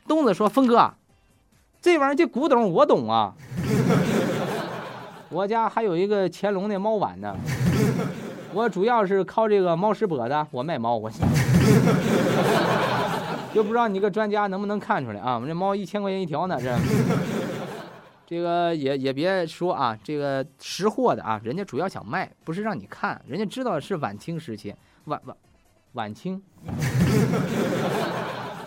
[0.07, 0.93] 东子说，峰哥，
[1.81, 3.33] 这玩意儿这古董我懂啊，
[5.29, 7.35] 我家还有一个乾隆的猫碗呢，
[8.53, 11.09] 我主要是靠这个猫食博的，我卖猫，我
[13.53, 15.35] 就不知道你个专家能不能看出来啊？
[15.35, 16.77] 我们这猫一千块钱一条呢，这。
[18.25, 24.73] 这个也也别说啊，这个识货的啊，人家主要想卖，不是让你看，人家知道是晚清时期，
[25.05, 25.37] 晚晚
[25.93, 26.41] 晚清，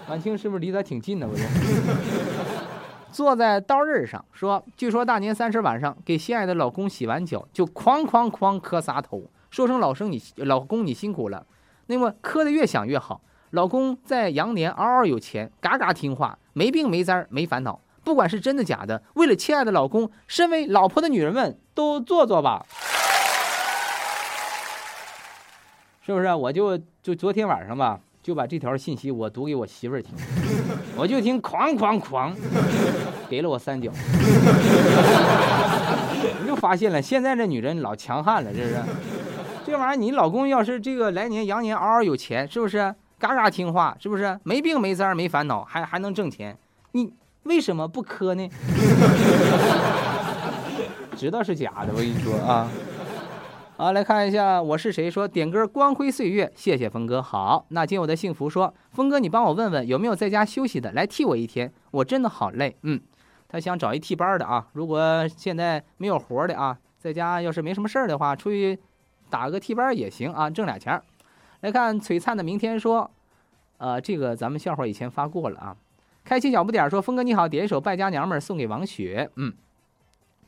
[0.09, 1.27] 晚清是不是离咱挺近的？
[1.27, 1.43] 我这
[3.11, 11.45] 坐在刀刃上说，据说大年三十晚上给心爱的老公洗完脚，就哐哐哐磕仨头，说声老生你老公你辛苦了。
[11.87, 17.81] 那么磕的越响越好，老公在羊年嗷嗷有钱，嘎嘎听话，没病没灾没烦恼。
[18.09, 22.65] 不管是真的假的，为了亲爱的老公，身为老婆的女人们都做做吧，
[26.01, 26.33] 是不是？
[26.33, 30.15] 我就就昨天晚上吧，就把这条信息我读给我媳妇儿听，
[30.97, 32.33] 我就听哐哐哐，
[33.29, 33.91] 给了我三脚，
[36.41, 38.83] 我就发现了，现在这女人老强悍了，这是，
[39.67, 42.95] 这玩意儿你老公要是这个来年羊年嗷嗷有钱，是不是？
[43.19, 44.41] 嘎嘎听话，是不是？
[44.45, 46.57] 没病没灾没烦恼，还还能挣钱，
[46.93, 47.13] 你。
[47.45, 48.49] 为什么不磕呢？
[51.17, 52.71] 知道是假的，我跟你说啊。
[53.77, 57.23] 好，来看一下我是谁说点歌《光辉岁月》，谢谢峰哥。
[57.23, 62.77] 好，那今我的幸福说，峰哥你帮我问问有没有在家休息的，来替我一天，我真的好累。
[62.83, 63.01] 嗯，
[63.49, 64.67] 他想找一替班的啊。
[64.73, 68.79] 如果现在没有活的啊，在家要是没什么事儿的话，出去
[69.31, 71.01] 打个替班也行啊，挣俩钱。
[71.61, 73.09] 来看璀璨的明天说，
[73.79, 75.77] 呃，这个咱们笑话以前发过了啊。
[76.29, 79.51] 开心小不点说：“峰哥你好，点一首《败家娘们儿》送给王雪。”嗯，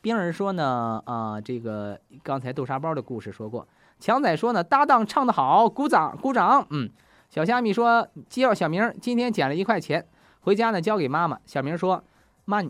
[0.03, 3.67] 冰儿说呢，啊，这个刚才豆沙包的故事说过。
[3.99, 6.67] 强仔说呢，搭档唱得好，鼓掌鼓掌。
[6.69, 6.91] 嗯，
[7.31, 10.07] 小虾米说：“叫小明今天捡了一块钱，
[10.41, 12.05] 回家呢交给妈妈。”小明说
[12.45, 12.61] ：“妈，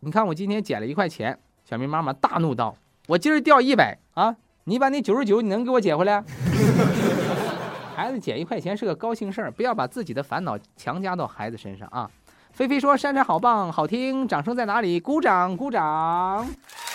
[0.00, 2.74] 你看我今天捡了一块钱。”小明妈妈大怒道
[3.06, 6.24] ：“我今儿掉一百啊，你把那九十九你能给我捡回来？”
[7.94, 12.10] 孩子捡一块钱是个高兴事儿，不要把自己的烦恼强加到孩子身上啊。
[12.52, 15.00] 菲菲说：“珊珊好棒，好听，掌声在哪里？
[15.00, 16.46] 鼓掌，鼓掌。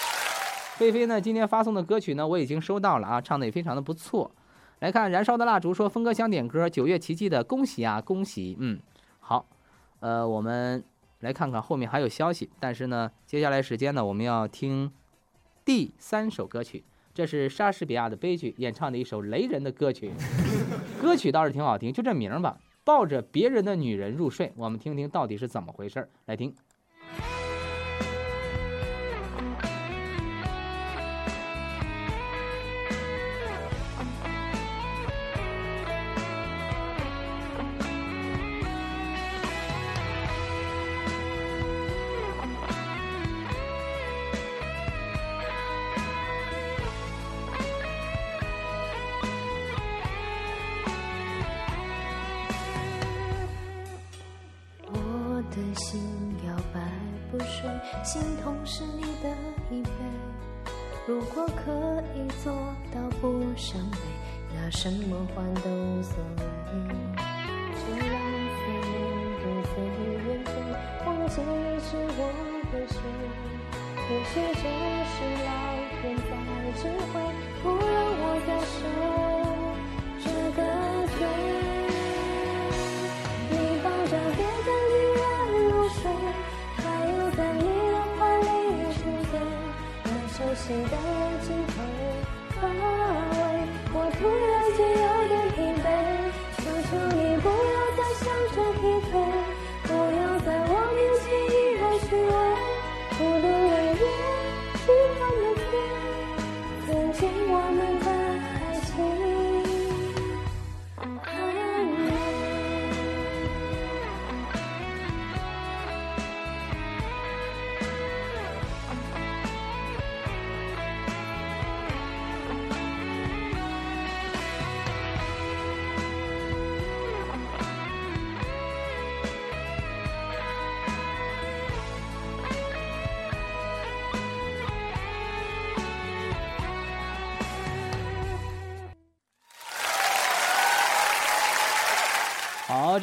[0.78, 4.32] ”菲菲呢，今天发送的歌曲呢，我已经收到了啊，唱的也非常的不错。
[4.80, 8.80] 来看燃烧的蜡烛说，峰哥想点歌，九月奇迹的恭喜啊，恭喜，嗯，
[9.20, 9.48] 好，
[10.00, 10.84] 呃，我们
[11.22, 14.92] 来看看后面还有消息，但是呢，接下来时间呢，我们要听
[15.66, 16.84] 第三首歌曲，
[17.16, 20.12] 这是莎士比亚的悲剧演唱的一首雷人的歌曲，
[21.02, 22.56] 歌曲倒是挺好听，就这名儿吧，
[22.88, 26.56] 抱着别人的女人入睡，我们听听到底是怎么回事儿，来听。
[58.08, 59.28] 心痛是你的
[59.70, 59.90] 依偎。
[61.06, 62.54] 如果可以做
[62.90, 63.98] 到不伤悲，
[64.56, 66.44] 拿什么换都无所谓。
[67.76, 68.16] 就让
[68.56, 68.90] 思念
[69.44, 69.70] 独自
[70.24, 70.50] 远飞，
[71.06, 72.22] 忘记你是我
[72.72, 72.96] 的谁。
[74.10, 74.64] 也许这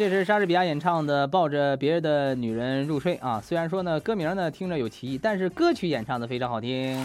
[0.04, 3.40] 这是莎士比亚演唱的《抱着别人的女人入睡》啊。
[3.42, 7.02] 虽然说呢，歌名呢听着有歧义，但是歌曲演唱的非常好听。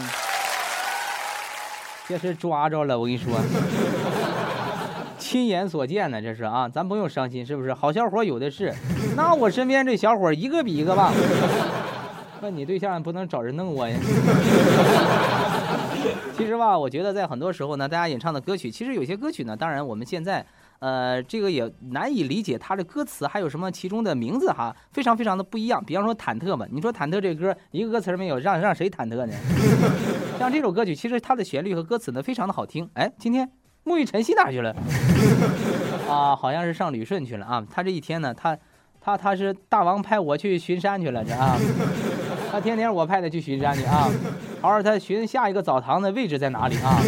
[2.06, 3.40] 这是抓着了，我跟你说，
[5.18, 7.72] 亲眼所见呢，这是啊，咱不用伤心，是不是？
[7.72, 8.70] 好小伙有的是，
[9.16, 11.10] 那我身边这小伙一个比一个棒。
[12.42, 13.96] 那你对象不能找人弄我呀？
[16.36, 20.44] 其实吧，我觉得在很多时候呢，大家演唱的歌曲，其实有些歌曲呢，当然我们现在。
[20.80, 25.84] 呃，这个也难以理解它的歌词还有什么其中的名字哈，非常非常的不一样。
[25.84, 29.34] 比方说忐忑吧，你说忐忑这歌一个歌词没有，让让谁忐忑呢？
[30.38, 32.88] 像这首歌曲，其实它的旋律和歌词呢非常的好听。
[32.94, 33.46] 哎，今天
[33.84, 34.74] 沐浴晨曦哪去了？
[36.08, 37.66] 啊，好像是上旅顺去了啊。
[37.70, 38.56] 他这一天呢，他
[39.02, 41.58] 他他是大王派我去巡山去了这啊，
[42.50, 44.10] 他天天我派他去巡山去啊。
[44.62, 46.98] 好好他寻下一个澡堂的位置在哪里啊？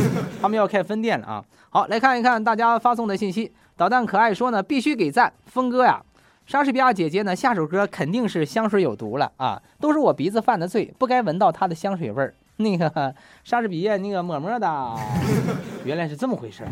[0.42, 1.44] 他们要开分店了啊。
[1.70, 3.50] 好，来看一看大家发送的信息。
[3.82, 6.00] 导弹可爱说呢，必须给赞，峰哥呀，
[6.46, 12.32] 莎士比亚姐姐呢，下首歌肯定是香水有毒了啊，都是我鼻子犯的罪，不该闻到她的香水味儿。
[12.58, 14.96] 那个莎士比亚那个么么的，
[15.84, 16.70] 原来是这么回事儿。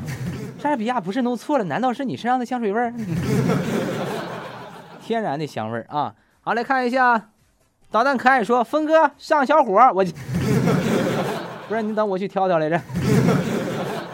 [0.57, 2.95] 莎士比亚不是弄错了，难道是你身上的香水味儿？
[5.03, 6.15] 天然的香味儿啊。
[6.43, 7.31] 好，来看一下，
[7.91, 10.05] 导弹可爱说，峰哥上小伙，我
[11.69, 12.81] 不是你等我去挑挑来着，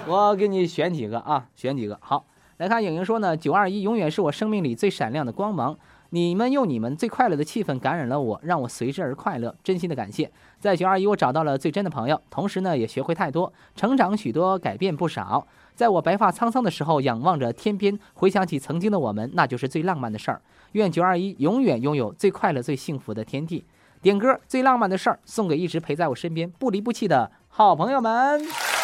[0.08, 2.24] 我给你选几个啊，选几个好。
[2.58, 5.76] 来看影影说呢，九二一永远是我生命里最闪亮的光芒。
[6.10, 9.54] 你们用你们最快乐的气氛感染了我，让我随之而快乐。
[9.62, 15.46] 真心的感谢，在九二一我找到了最真的朋友，同时呢也学会太多，成长许多，改变不少。
[15.74, 20.40] 在我白发苍苍的时候，仰望着天边，回想起曾经的我们，那就是最浪漫的事儿。
[20.72, 23.64] 愿九二一永远拥有最快乐、最幸福的天地。
[24.00, 28.75] 点歌最浪漫的事儿，送给一直陪在我身边、不离不弃的好朋友们。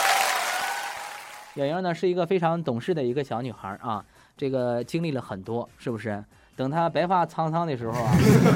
[1.55, 4.03] 莹莹呢是一个非常懂事的一个小女孩啊，
[4.37, 6.23] 这个经历了很多，是不是？
[6.57, 8.13] 等她白发苍苍的时候啊，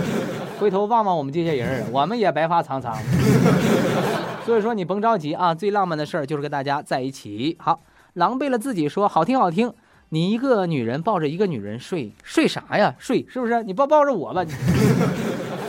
[0.58, 2.96] 回头望望我们这些人，我们也白发苍苍。
[4.44, 7.56] 所以说你甭着急啊，最浪漫的事儿就是跟大家在一起。
[7.58, 7.80] 好，
[8.14, 9.72] 狼狈了自己说好听好听，
[10.10, 12.94] 你一个女人抱着一个女人睡，睡啥呀？
[12.98, 13.62] 睡是不是？
[13.64, 14.42] 你抱抱着我吧。
[14.44, 14.52] 你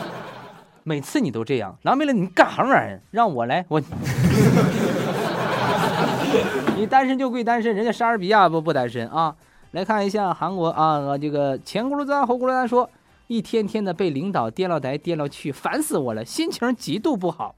[0.84, 3.01] 每次你都这样，狼狈了，你干啥玩意儿？
[3.11, 3.82] 让我来，我。
[6.88, 9.35] 单身就归单身，人家莎士比亚不不单身啊。
[9.71, 12.89] 来看一下韩国啊，这个前轱辘子后轱辘蛋说，
[13.27, 17.53] 一天天的被领导颠了来颠了去，烦死我了，心情极度不好。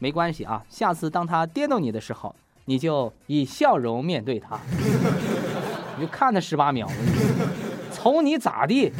[0.00, 2.34] 没关系啊，下次当他颠到你的时候，
[2.66, 4.58] 你就以笑容面对他，
[5.96, 6.88] 你就看他十八秒，
[7.92, 8.92] 瞅你咋地。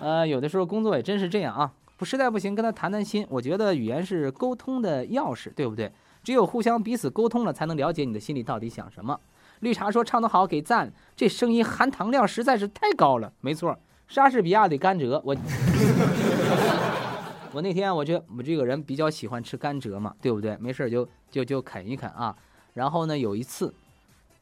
[0.00, 3.26] 呃，有的时候工作也真是这样啊，不实在不行跟他谈谈心。
[3.30, 5.90] 我觉得语言是沟通的钥匙，对不对？
[6.24, 9.20] 只有互相彼此沟通了，才能了解你的心里到底想什么。
[9.60, 13.32] 绿茶说唱得好，给赞，这声音含糖量实在是太高了。
[13.40, 15.36] 没错，莎士比亚的甘蔗，我
[17.52, 20.56] 我那天我就我这个人比较喜欢吃甘蔗嘛，对不对？
[20.58, 22.34] 没事就就就啃一啃啊。
[22.72, 23.72] 然后呢，有一次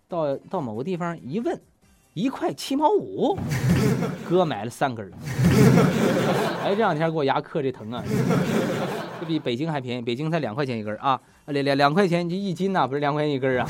[0.09, 1.61] 到到某个地方一问，
[2.15, 3.37] 一块七毛五，
[4.29, 5.13] 哥买了三根儿。
[6.65, 8.03] 哎，这两天给我牙磕这疼啊，
[9.23, 13.65] 这比北京还便宜，北京才两块钱一根啊，两两两块钱就一斤呐，不是两块钱一根啊。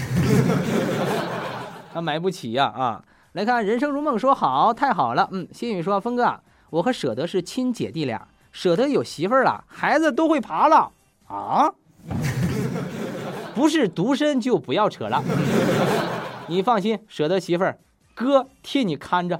[1.92, 3.04] 他买不起呀啊！
[3.32, 5.28] 来看人生如梦，说好太好了。
[5.30, 6.40] 嗯，心雨说，峰哥，
[6.70, 10.90] 我和舍得是亲姐弟俩，舍得有媳妇儿了，孩子都会爬了
[11.28, 11.70] 啊！
[13.54, 15.22] 不是独身就不要扯了。
[16.48, 17.78] 你放心，舍得媳妇儿，
[18.14, 19.38] 哥替你看着。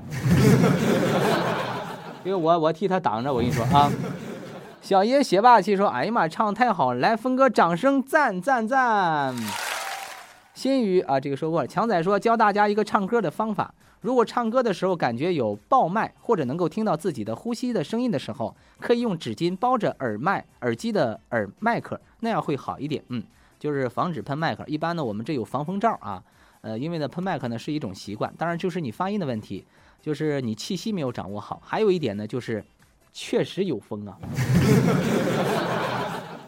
[2.23, 3.91] 因为我我替他挡着，我跟你说啊。
[4.83, 9.33] 小爷学霸气说，哎呀妈，唱太好了，来峰哥掌声赞赞赞。
[10.55, 11.69] 新宇啊，这个说过了。
[11.69, 23.05] 强仔说教大家一个唱歌的方法：如果唱歌的时候感觉有爆麦，或者能够听到自己的呼吸的声音的时候，可以用纸巾包着耳麦、耳机的耳麦克，那样会好一点。
[23.11, 23.23] 嗯，
[23.61, 24.65] 就是防止喷麦克。
[24.67, 26.21] 一般呢，我们这有防风罩啊。
[26.63, 29.65] 呃，因为呢，喷麦克呢是一种习惯，当然就是你发音的问题，
[30.01, 31.63] 就是你气息没有掌握好。
[31.65, 32.65] 还有一点呢，就是
[33.13, 34.17] 确实有风啊。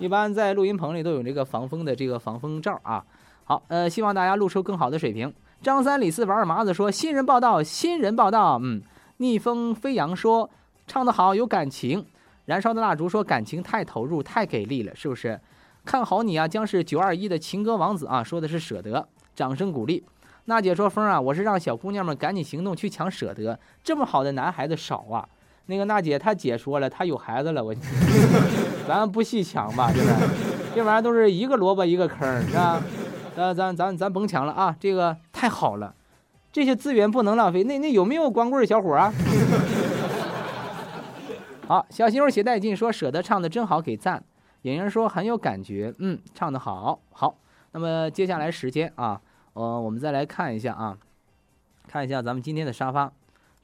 [0.01, 3.05] 一般在录音棚里都有这个防风的这个防风罩啊。
[3.45, 5.33] 好，呃，希望大家录出更好的水平。
[5.63, 8.83] 张三李四王二麻子说：“新人报道，新人报道。”嗯，
[9.19, 10.51] 逆风飞扬说
[10.87, 12.05] ：“唱得好，有感情。”
[12.47, 15.41] 燃烧的蜡烛说：“感情太投入，太给力了，是不是？”
[15.87, 19.07] 看好你啊，将是九二一的情歌王子啊，说的是舍得。
[19.35, 20.05] 掌声鼓励。
[20.47, 25.27] 娜姐说：“风啊，我是让小姑娘们赶紧行动去抢舍得，这么好的男孩子少啊。”
[25.67, 27.75] 那个娜姐她姐说了，她有孩子了，我
[28.87, 30.15] 咱不细抢吧，是不是？
[30.75, 32.83] 这玩意儿都是一个萝卜一个坑，是吧？
[33.37, 34.77] 呃，咱咱咱甭抢了啊！
[34.79, 35.95] 这个太好了，
[36.53, 37.65] 这些资源不能浪费。
[37.65, 39.13] 那那有没有光棍小伙啊？
[41.67, 44.23] 好，小媳妇携带劲说舍得唱的真好，给赞。
[44.63, 47.37] 莹莹说很有感觉，嗯，唱的好，好。
[47.73, 49.21] 那么接下来时间啊，
[49.55, 50.97] 呃，我们再来看一下啊，
[51.89, 53.11] 看一下咱们今天的沙发。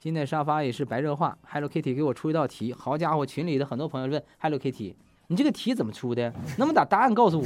[0.01, 1.37] 今天沙发也是白热化。
[1.47, 4.95] Hello Kitty 给我出一道题，好家伙，群里的很多朋友问 Hello Kitty，
[5.27, 6.23] 你这个题怎么出的？
[6.57, 7.45] 能不能把答案告诉我？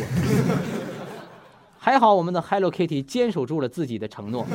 [1.77, 4.47] 还好我们的 Hello Kitty 坚守住了自己的承诺，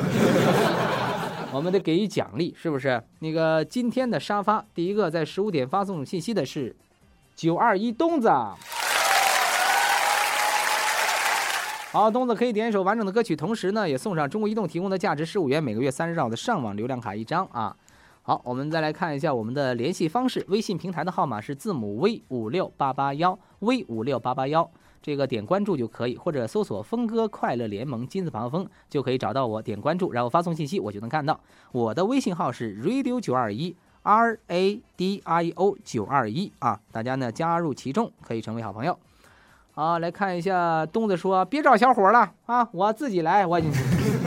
[1.53, 3.05] 我们得给予奖励，是不是？
[3.18, 6.74] 那个今天的沙发，第一个在十五点发送信息的是
[7.36, 8.30] 九二一东子。
[11.92, 17.76] 好，东子可以点一首完整的歌曲，同时呢，也送上中国移动提供的价值十五元、每个月三十兆的上网流量卡一张啊。
[18.23, 24.71] 好，我们再来看一下我们的联系方式，微信平台的号码是字母 V 五六八八幺 V 五六八八幺。
[25.03, 31.41] 这个点关注就可以，或者搜索“峰哥快乐联盟”金字旁峰就可以找到我，点关注，然后发送信息，我就能看到。
[31.73, 38.99] 我的微信号是 radio 九二一 r a d i o 九二一啊，大家呢加入其中，可以成为好朋友。
[39.73, 43.47] 好，来看一下东子说别找小伙了啊，我自己来。
[43.47, 43.59] 我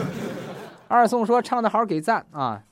[0.89, 2.63] 二宋说唱的好给赞啊，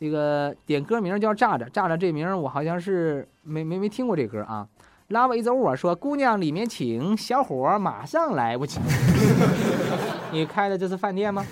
[0.00, 4.68] 这个点歌名叫炸炸炸炸这名我好像是没没没听过这歌啊。
[5.08, 8.78] Love is over 说：“姑娘里面请，小伙马上来。”我去，
[10.30, 11.44] 你开的这是饭店吗？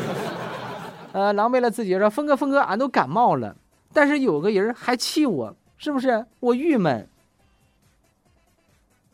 [1.12, 3.56] 呃，狼狈了自己说：“峰哥，峰哥，俺都感冒了，
[3.94, 6.26] 但是有个人还气我，是不是？
[6.40, 7.08] 我郁闷。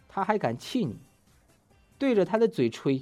[0.08, 0.98] 他还敢气你，
[1.98, 3.00] 对着他的嘴吹。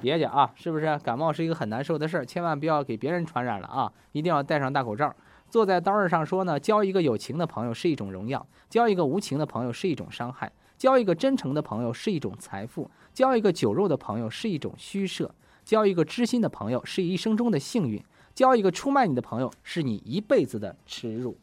[0.00, 0.98] 别介啊，是不是？
[0.98, 3.92] 感冒是一个很难受的事儿，千万不要给别人传染了啊！
[4.12, 5.14] 一定要戴上大口罩。”
[5.50, 15.34] 坐在刀刃上说呢，交一个有情的朋友是一种荣耀，交一个无情的朋友是一种伤害，交一个真诚的朋友是一种财富，交一个酒肉的朋友是一种虚设，
[15.64, 18.02] 交一个知心的朋友是一生中的幸运，
[18.34, 21.36] 交一个出卖你的朋友是你一辈子的耻辱。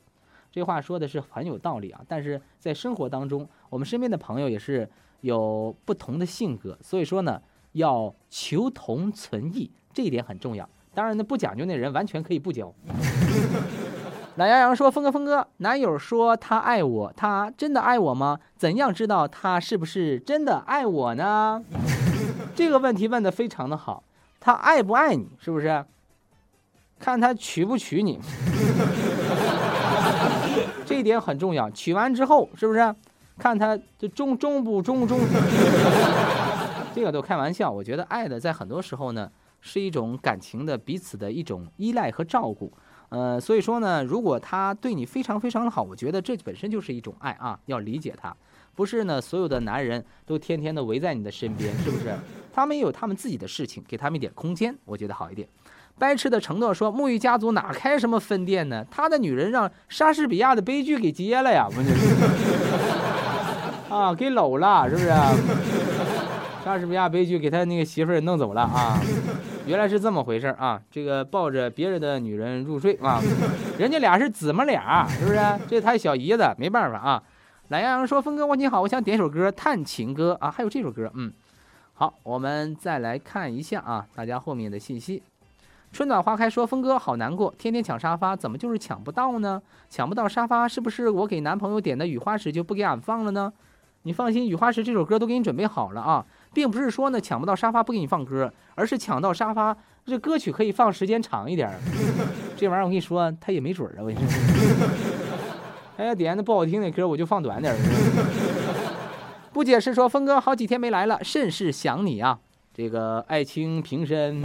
[0.51, 4.87] 这话说的是很有道理啊，但是在生活当中，我们身边的朋友也是
[5.21, 7.41] 有不同的性格，所以说呢，
[7.75, 10.67] 要求同存异，这一点很重要。
[10.93, 12.73] 当然呢，不讲究那人完全可以不交。
[14.35, 18.37] 懒羊羊说：“峰哥，峰哥，男友说他爱我，他真的爱我吗？
[18.57, 21.63] 怎样知道他是不是真的爱我呢？”
[22.53, 24.03] 这个问题问的非常的好，
[24.41, 25.85] 他爱不爱你，是不是？
[26.99, 28.19] 看他娶不娶你，
[30.85, 31.69] 这一点很重要。
[31.71, 32.95] 娶完之后，是不是？
[33.37, 35.19] 看他这忠忠不忠忠？
[36.95, 37.69] 这个都开玩笑。
[37.69, 39.29] 我觉得爱的在很多时候呢，
[39.59, 42.71] 是一种感情的彼此的一种依赖和照顾。
[43.09, 48.33] 呃，所以说呢，如果他对你非常非常的好，我觉得这本身就是一种爱啊，要理解他。
[48.73, 52.15] 不是呢，所有的男人都天天的围在你的身边，是不是？
[52.53, 55.47] 他们也有他们自己的事情，给他们一点空间，我觉得好一点。
[55.97, 58.85] 白痴的承诺说，沐浴家族哪开什么分店呢？
[58.91, 61.93] 他的女人让莎士比亚的悲剧给接了呀，不是？
[63.93, 65.09] 啊，给搂了，是不是？
[66.65, 68.99] 莎士比亚悲剧给他那个媳妇儿弄走了啊。
[69.67, 70.81] 原来是这么回事啊！
[70.89, 73.21] 这个抱着别人的女人入睡啊，
[73.77, 75.39] 人家俩是姊妹俩，是不是？
[75.67, 77.21] 这他小姨子没办法啊。
[77.67, 81.31] 懒羊羊说：“峰哥，我你好，我想点首歌《探情歌》啊，还有这首歌，嗯，
[81.93, 85.21] 好，我们再来看一下啊，大家后面的信息。
[85.91, 89.61] 春暖花开说：峰哥好难过，天天抢沙发，怎么就是抢不到呢？
[89.87, 93.53] 抢不到沙发，是不是我给男朋友点的雨花石就不给俺放了呢？
[94.01, 96.25] 你放心，雨花石这首歌都给你准备好了啊。”
[96.55, 99.75] 并不是说呢抢不到沙发不给你放歌，而是抢到沙发，
[100.05, 101.69] 这歌曲可以放时间长一点。
[102.55, 103.99] 这玩意儿我跟你说，他也没准儿啊。
[103.99, 104.87] 我跟你说，
[105.97, 107.77] 哎呀点那不好听的歌，我就放短点儿。
[109.51, 112.39] 不解释说，峰哥好几天没来了，甚是想你啊。
[112.73, 114.41] 这个爱卿平身，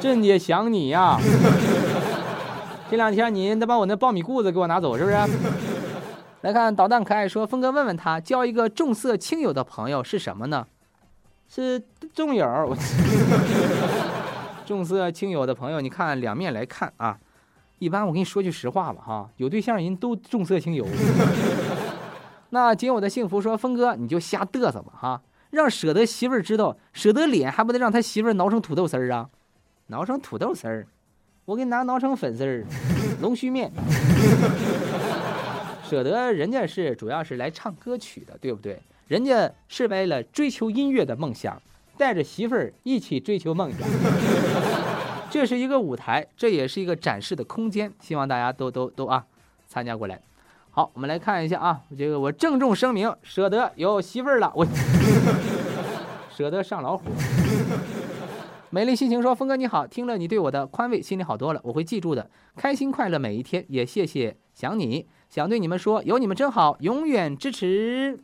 [0.00, 1.18] 朕也想你呀。
[2.88, 5.16] 这两天您得把我那爆米裤子给我拿走，是不是？
[6.42, 10.66] 来看导弹可爱说，峰哥问问他，交一个重色轻友的朋友是什么呢？
[11.54, 11.80] 是
[12.12, 12.76] 重友，
[14.66, 17.16] 重色轻友的朋友，你看两面来看啊。
[17.78, 20.84] 一般我跟你说句实话吧，哈，有对象人都重色轻友。
[22.50, 29.28] 那仅有的幸福说，峰哥你就瞎嘚瑟吧，哈，让舍得媳妇儿知道，舍得脸还不得让他媳妇儿挠成土豆丝儿啊？
[29.86, 30.88] 挠成土豆丝儿，
[31.44, 32.64] 我给你拿挠成粉丝儿，
[33.20, 33.70] 龙须面。
[35.88, 38.82] 舍得人家是主要是来唱歌曲的，对不对？
[39.06, 41.60] 人家是为了追求音乐的梦想，
[41.98, 43.80] 带着媳妇儿一起追求梦想。
[45.30, 49.24] 这是一个舞台，这也是一个展示的空间，希望大家都都都啊
[49.66, 50.20] 参加过来。
[50.70, 54.66] 好，我们来看一下啊，这个我郑重声明，舍得有媳妇儿了，我
[56.34, 57.04] 舍得上老虎。
[58.70, 68.18] 美丽心情说：“峰哥你好，听了你对我的宽慰，心里好多了，我会记住的，开心快乐每一天，也谢谢想你，想对你们说，有你们真好，永远支持。”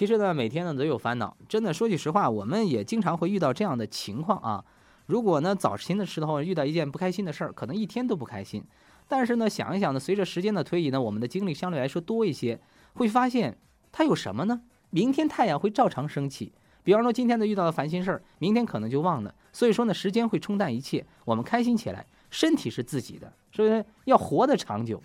[0.00, 1.36] 其实呢，每天呢都有烦恼。
[1.46, 4.64] 真的说句实话，我们也经常会遇到这样的情况啊。
[5.04, 8.64] 如果呢早晨的时候遇到一件不开心的事儿，可能一天都不开心。
[9.08, 12.58] 但是呢，想一想呢，随着时间的推移呢，我们的经历相对来说多一些，
[12.94, 13.58] 会发现
[13.92, 14.62] 它有什么呢？
[14.88, 16.50] 明天太阳会照常升起。
[16.82, 19.34] 比方说今天呢遇到的烦心事儿，明天可能就忘了。
[19.52, 21.04] 所以说呢，时间会冲淡一切。
[21.26, 24.98] 我们开心起来，身体是自己的，是不是要活得长久？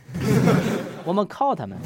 [1.04, 1.78] 我们靠他们。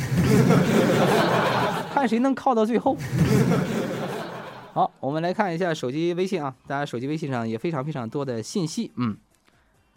[1.94, 2.96] 看谁能靠到最后。
[4.74, 8.92] 好，我们来看一下手机微信啊，大家手机微信上也非常非常多的信息。
[8.96, 9.18] 嗯，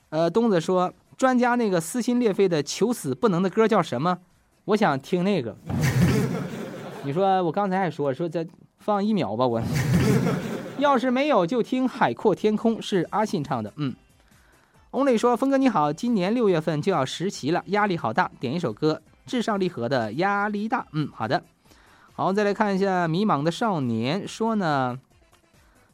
[0.09, 4.19] 呃，东子说，专家那个撕心裂肺的求死不能的歌叫什么？
[4.65, 5.57] 我想听那个。
[7.05, 8.47] 你说我刚才还说说再
[8.79, 9.61] 放一秒吧，我
[10.79, 13.73] 要是没有就听《海阔天空》，是阿信唱的。
[13.77, 13.95] 嗯
[14.93, 20.81] ，Only 说，峰哥你好，今年六月份就要实习了，压力好大，点一首歌，至上励合的《压力大》。
[20.93, 21.43] 嗯，好的。
[22.23, 24.97] 好，再来看一下迷茫的少年说呢，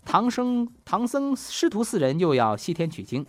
[0.05, 3.24] 唐僧唐僧师徒四人又要西天取经，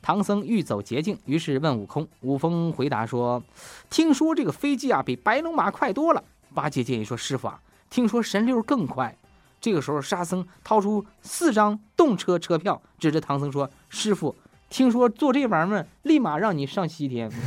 [0.00, 2.06] 唐僧欲走捷径，于是问悟空。
[2.20, 3.42] 悟空回答说
[3.90, 6.22] ：“听说这个飞机啊比白龙马快多了。”
[6.54, 7.58] 八戒建议说：“师傅啊，
[7.90, 9.16] 听说神六更快。”
[9.60, 14.36] 这个时候，沙僧掏出四张动车车票，指着唐僧说：“师傅，
[14.70, 17.28] 听说坐这玩意儿，立马让你上西天。”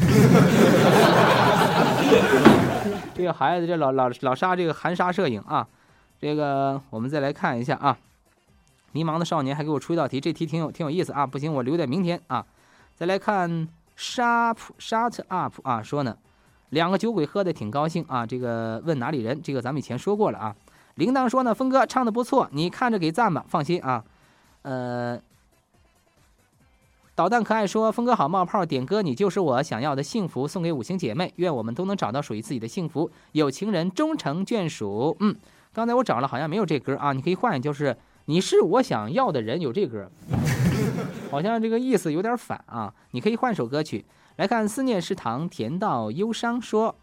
[3.13, 5.67] 这个孩子，这老老老沙，这个含沙摄影啊，
[6.19, 7.97] 这个我们再来看一下啊。
[8.91, 11.25] 迷茫的少年还给我出一道题，这题挺有挺有意思啊。
[11.25, 12.45] 不行，我留在明天啊。
[12.95, 16.17] 再来看 sharp shut up 啊，说呢，
[16.69, 18.25] 两个酒鬼喝的挺高兴啊。
[18.25, 19.41] 这个问哪里人？
[19.41, 20.55] 这个咱们以前说过了啊。
[20.95, 24.03] 铃铛说呢，峰哥唱的不错，你看着给赞吧，放心啊。
[24.61, 25.19] 呃。
[27.17, 35.35] 导弹可爱说：“峰哥好，冒泡点歌，你就是我想要的幸福，送给五星姐妹，愿我们都能找到属于自己的幸福，有情人终成眷属。”嗯，
[35.73, 40.11] 刚才我找了好像没有这歌啊，你可以换，就是你是我想要的人，有这歌，
[41.31, 42.93] 好像这个意思有点反啊。
[43.09, 44.05] 你可以换首歌曲
[44.35, 44.69] 来看。
[44.69, 46.95] 思念食堂甜到忧伤说，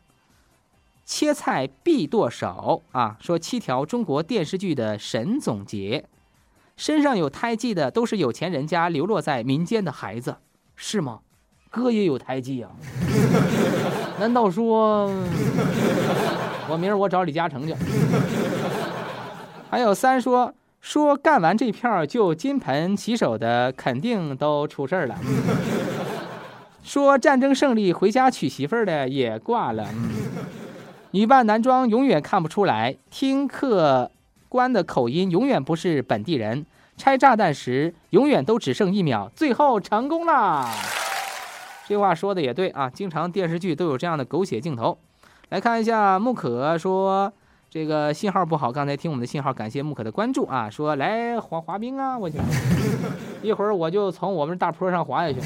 [1.04, 3.16] 切菜必剁手啊。
[3.20, 6.04] 说七条中国电视剧的神总结，
[6.76, 10.36] 身上有胎记的都是有钱人家流落在民间的孩子，
[10.74, 11.20] 是吗？
[11.70, 12.70] 哥也有胎记啊？
[14.20, 15.10] 难道说
[16.68, 17.74] 我明儿我找李嘉诚去？
[19.68, 25.16] 还有三说说干完这票就金盆洗手的，肯定都出事儿了。
[26.84, 29.88] 说战争胜利回家娶媳妇儿的也挂了。
[31.10, 34.10] 女扮男装永远看不出来，听课
[34.54, 36.64] 官的口音永远不是本地人。
[36.96, 40.64] 拆炸弹时永远都只剩一秒，最后成功了。
[41.88, 44.96] 这话说的也对啊，经常电视剧都有这样的狗血镜头。
[45.48, 47.32] 来看一下木可说。
[47.68, 52.38] 这个信号不好，刚才听我们的信号，感谢木可的关注啊，说来滑滑冰啊，我去，
[53.42, 55.40] 一会儿我就从我们大坡上滑下去，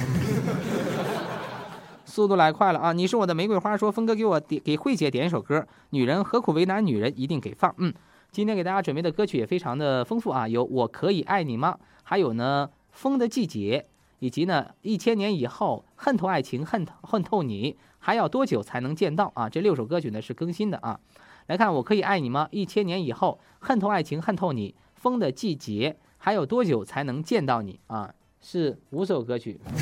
[2.05, 2.93] 速度来快了啊！
[2.93, 7.75] 你是我的玫瑰花，说峰哥给我点给慧姐点一首歌，女人何苦为难女人，一定给放。
[7.79, 7.95] 嗯，
[8.31, 11.79] 今天给大家准备的歌曲也非常的丰富啊，有我可以爱你吗？
[12.05, 13.87] 还有呢，风的季节，
[14.19, 19.49] 以及呢，一千年以后，恨透爱情，恨恨透你，还要多久才能见到啊？
[19.49, 21.01] 这六首歌曲呢是更新的啊。
[21.47, 22.47] 来看，我可以爱你吗？
[22.51, 28.13] 一千年以后，恨透爱情，恨透你，风的季节，还有多久才能见到你啊？
[28.41, 29.59] 是五首歌曲，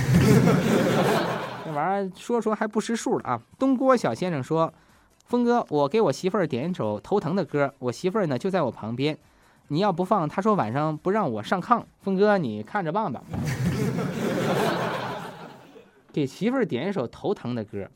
[1.65, 3.43] 这玩意儿说说还不识数了啊！
[3.59, 4.73] 东郭小先生说
[5.27, 9.19] ：“峰哥，我给我媳妇儿点一首头疼的歌，我媳妇儿呢就在我旁边，
[9.69, 11.83] 你要不放，她说晚上不让我上炕。
[12.01, 13.21] 峰哥，你看着办吧。
[16.13, 17.91] 给媳妇儿点一首头疼的歌，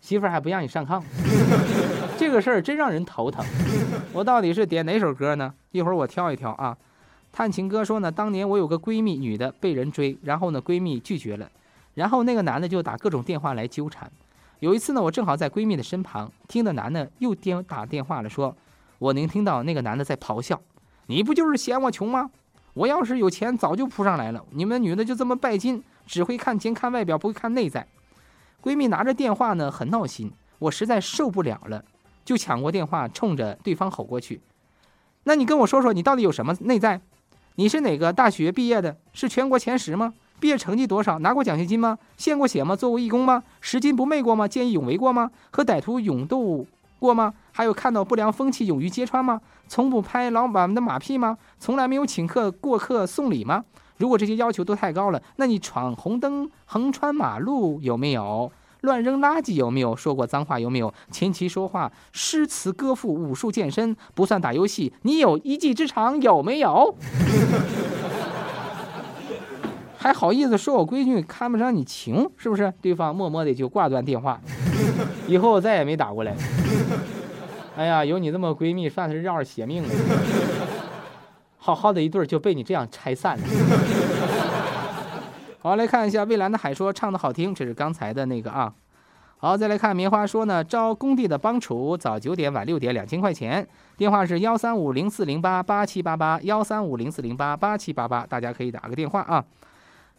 [0.00, 1.02] 媳妇儿还不让你上炕。”
[2.16, 3.44] 这个事儿真让人头疼，
[4.12, 5.52] 我到底是点哪首歌呢？
[5.72, 6.78] 一会儿我挑一挑啊。
[7.32, 11.50] 探情哥说呢，当年我有个闺蜜，女的被人追，然后呢闺蜜拒绝了，
[11.94, 14.08] 然后那个男的就打各种电话来纠缠。
[14.62, 18.56] 有一次呢，我正好在闺蜜的身旁，听的男的又电打电话了，说
[19.00, 20.62] 我能听到那个男的在咆哮
[21.08, 22.30] ：“你不就是嫌我穷吗？
[22.72, 24.44] 我要是有钱早就扑上来了。
[24.52, 27.84] 你们女的就这么拜金，只会看钱看外表，不会看内在。”
[28.62, 31.84] 闺蜜拿着电话呢，很闹心，我实在受不了了。
[32.24, 34.40] 就抢过电话，冲着对方吼过去。
[35.24, 37.00] 那你跟我说说，你到底有什么内在？
[37.56, 38.96] 你是哪个大学毕业的？
[39.12, 40.14] 是全国前十吗？
[40.42, 41.20] 毕业成绩多少？
[41.20, 41.96] 拿过奖学金吗？
[42.16, 42.74] 献过血吗？
[42.74, 43.44] 做过义工吗？
[43.60, 44.48] 拾金不昧过吗？
[44.48, 45.30] 见义勇为过吗？
[45.52, 46.66] 和歹徒勇斗
[46.98, 47.32] 过吗？
[47.52, 49.40] 还有看到不良风气勇于揭穿吗？
[49.68, 51.38] 从不拍老板们的马屁吗？
[51.60, 53.64] 从来没有请客过客送礼吗？
[53.98, 58.50] 如果这些要求都太高了，那你闯红灯、横穿马路有没有？
[58.80, 60.58] 乱扔垃圾有没有说过脏话？
[60.58, 63.96] 有没有琴棋说话、诗词歌赋、武术健身？
[64.12, 66.92] 不算打游戏，你有一技之长有没有？
[70.02, 72.72] 还好意思说我闺女看不上你情，是不是？
[72.82, 74.40] 对方默默的就挂断电话，
[75.28, 76.34] 以后再也没打过来。
[77.76, 79.88] 哎呀，有你这么闺蜜，算是绕着血命了。
[81.56, 83.44] 好好的一对就被你这样拆散了。
[85.62, 88.74] 好，来看一下蔚蓝的海说唱的好听，这是刚才的那个啊。
[89.38, 93.64] 好，再来看棉花说呢，招工地的帮厨，早九点晚六点，两千块钱。
[93.96, 99.44] 电话是幺三五零四零八八七八八幺三五零四零八八七八八，大家可以打个电话啊。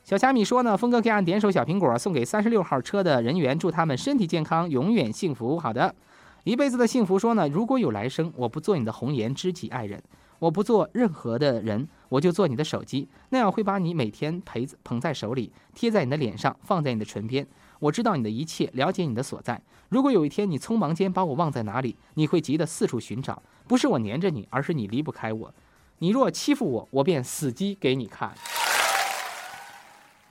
[0.03, 5.57] 小虾米说呢，峰哥可以按点首小苹果送给三十六号车的人员，祝他们身体健康，永远幸福。
[5.57, 5.95] 好的，
[6.43, 10.03] 一辈子的幸福说呢，如果有来生，我不做你的红颜知己爱人。
[10.39, 17.47] 我不做任何的人，我就做你的手机，那样会把你每天陪捧在手里，贴在你的脸上，放在你的唇边。
[17.79, 19.61] 我知道你的一切，了解你的所在。
[19.87, 23.41] 如果有一天你匆忙间把我忘在哪里，你会急得四处寻找。
[23.69, 25.53] 不是我黏着你，而是你离不开我。
[25.99, 28.33] 你若欺负我，我便死机给你看。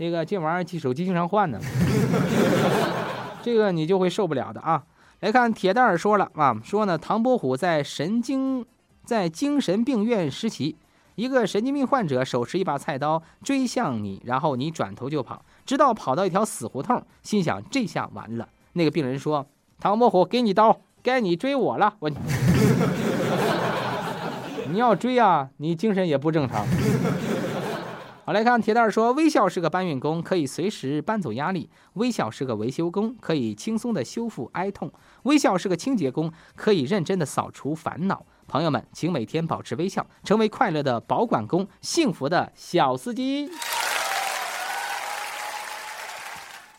[0.02, 1.60] 那个这玩意儿手机经常换呢，
[3.40, 4.82] 这个你就会受不了的啊。
[5.20, 8.66] 来看铁蛋儿说了啊，说呢唐伯虎在神经。
[9.04, 10.76] 在精神病院实习，
[11.16, 18.48] 一个神经病患者手持一把菜刀追向你，然后你转头就跑，直到跑到一条死胡同，心想这下完了。
[18.74, 19.44] 那个病人说
[19.80, 22.08] ：“唐伯虎，给你刀，该你追我了。”我，
[24.70, 26.64] 你要追啊，你精神也不正常。
[28.24, 34.88] 好，来看铁蛋儿说，微笑是个搬运工，可以随时搬走压力；微笑是个维修工，可以轻松的修复哀痛；
[35.24, 38.24] 微笑是个清洁工，可以认真的扫除烦恼。
[38.46, 43.50] 朋友们，请每天保持微笑，成为快乐的保管工，幸福的小司机。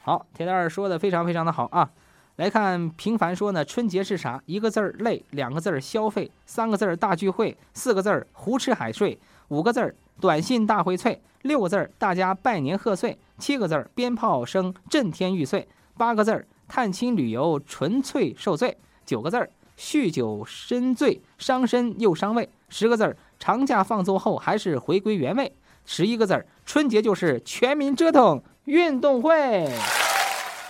[0.04, 1.90] 好，铁蛋儿说的非常非常的好啊。
[2.38, 4.42] 来看平凡说呢，春节是啥？
[4.46, 9.20] 一个字儿累，两个字儿消费，三个字儿大聚会，四个字儿胡吃海睡，
[9.50, 15.68] 五个字儿短信大荟萃，六个字儿大家拜年贺岁，七个字儿鞭炮声震天欲碎，
[15.98, 25.54] 八个字儿探亲旅游纯粹受罪，九个字儿酗酒深醉伤身又伤胃，十个字儿长假放纵后还是回归原位，
[25.86, 29.70] 十一个字儿春节就是全民折腾运动会。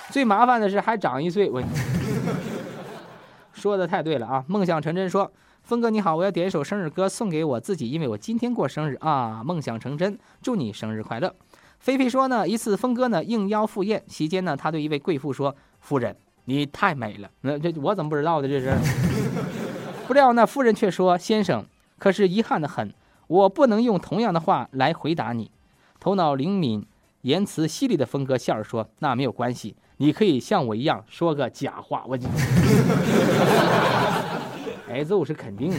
[0.10, 1.62] 最麻烦的是还长一岁，我
[3.54, 4.44] 说的太对了啊！
[4.48, 5.32] 梦想成真说，
[5.64, 9.42] 峰哥你好，我要点一首生日歌送给我自己，因为我今天过生日啊！
[9.46, 11.34] 梦想成真，祝你生日快乐。
[11.80, 16.14] 菲菲说呢，一次峰哥呢应邀赴宴，席间呢他对一位贵妇说：“夫人，
[16.46, 18.48] 你太美了。”那这我怎么不知道的？
[18.50, 18.76] 这是
[20.06, 21.66] 不料那夫人却说：“先生，
[21.98, 22.94] 可是遗憾的很，
[23.28, 25.50] 我不能用同样的话来回答你。”
[26.02, 26.86] 头脑灵敏、
[27.22, 32.18] 言辞犀利的峰哥笑着说：“那没有关系。”你可以像我一样说个假话，我
[34.90, 35.78] 挨揍是肯定的。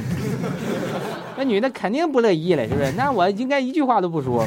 [1.36, 2.92] 那女的肯定不乐意了，是不是？
[2.92, 4.46] 那我应该一句话都不说。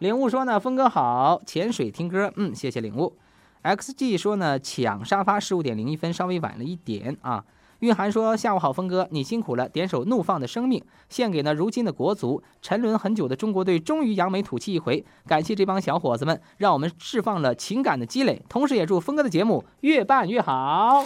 [0.00, 3.16] 领悟说呢，峰哥好，潜水听歌，嗯，谢谢领悟。
[3.62, 7.44] XG 说呢，抢沙发十五点零一分，稍微晚了一点啊。
[7.80, 9.68] 蕴含说：“下午好，峰哥，你辛苦了。
[9.68, 12.42] 点首《怒放的生命》，献给呢如今的国足。
[12.60, 18.42] 沉沦很久的中国队终于扬眉吐气一回，感谢这帮小伙子们，让我们释放了情感的积累。
[18.48, 21.04] 同时也祝峰哥的节目越办越好。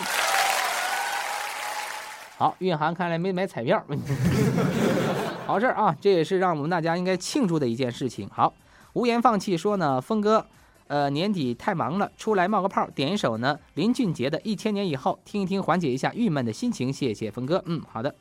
[2.42, 3.80] 好，蕴含看来没买彩票，
[5.46, 5.96] 好事啊！
[6.00, 8.28] 这也是让我们大家应该庆祝的一件事情。
[8.34, 8.52] 好，
[8.94, 10.44] 无言放弃说呢，峰哥。”
[10.88, 16.92] 呃，年底太忙了，出来冒个泡，点一首呢林俊杰的《一千年以后》，听一听，缓解一下郁闷的心情。
[16.92, 18.12] 谢谢峰哥，嗯，好的，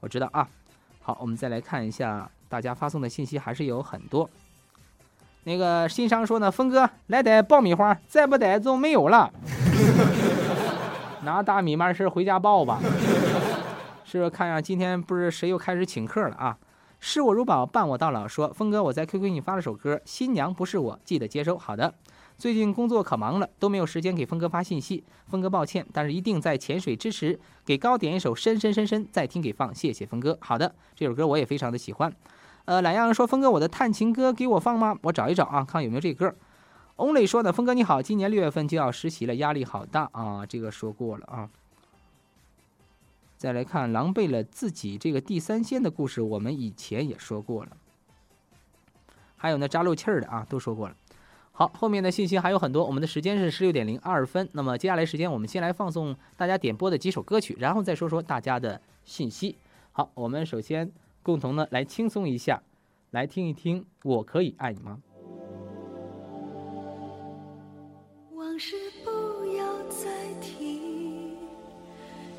[0.00, 0.46] 我知道啊。
[1.00, 4.28] 好，我们再来看一下大家发送的信息，还是有很多。
[5.44, 9.32] 那个新商说呢，峰哥来点爆米花，再不带就没有了。
[11.24, 12.80] 拿大米完事回家爆吧。
[14.12, 14.60] 是不是看呀？
[14.60, 16.58] 今天不是谁又开始请客了啊？
[17.00, 18.28] 视我如宝，伴我到老。
[18.28, 21.56] 说峰哥，我在 QQ 给你发了首歌，《新娘不是我》，记得接收。
[21.56, 21.94] 好的。
[22.36, 25.02] 最近工作可忙了，都没有时间给峰哥发信息。
[25.28, 29.74] 峰哥抱歉，但是一定在潜水之时给高点一首《深深深深》，再听给放。
[29.74, 30.36] 谢谢峰哥。
[30.42, 32.14] 好的，这首歌我也非常的喜欢。
[32.66, 34.94] 呃，懒羊说峰哥，我的探情歌给我放吗？
[35.04, 36.34] 我找一找啊，看有没有这歌。
[36.96, 40.44] Only 说的峰哥你好，今年六月份就要实习了，压力好大啊。
[40.44, 41.48] 这个说过了啊。
[43.42, 47.76] 再来看狼狈了自己这个地三鲜的故事，我们以前也说过了。
[49.34, 50.94] 还有那扎漏气儿的啊，都说过了。
[51.50, 52.86] 好，后面的信息还有很多。
[52.86, 54.48] 我们的时间是十六点零二分。
[54.52, 59.56] 那么接下来时间，我们先来放送大家点播的几首歌曲，然后再说说大家的信息。
[59.90, 60.92] 好，我们首先
[61.24, 62.62] 共同呢来轻松一下，
[63.10, 65.02] 来听一听《我可以爱你吗》。
[68.36, 68.76] 往事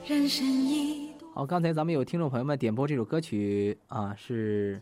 [0.06, 4.82] 人生一好，刚才咱们有听众朋友们点播这首歌曲啊，是。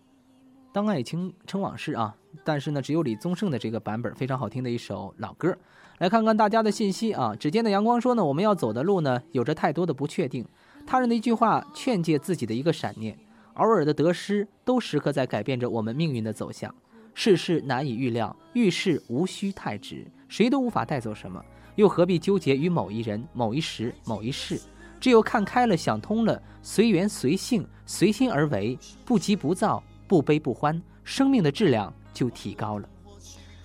[0.74, 5.56] 当爱情成往事啊，但是呢，只有李宗盛的这个版本非常好听的一首老歌。
[6.00, 7.36] 来看看大家的信息啊。
[7.36, 10.44] 指尖的阳光说呢，我们要走的路呢，有着太多的不确定。
[10.88, 13.16] 他人的一句话劝诫自己的一个闪念，
[13.54, 16.74] 偶尔的得失都时刻在改变着我们命运的走向。
[17.14, 21.40] 世事难以预料，遇事无需太直，谁都无法带走什么，
[21.76, 24.60] 又何必纠结于某一人、某一时、某一事？
[25.02, 29.84] 只有看开了，想通了，随缘随性，随心而为，不急不躁。
[30.08, 32.90] 不悲不欢，生命的质量就提高了。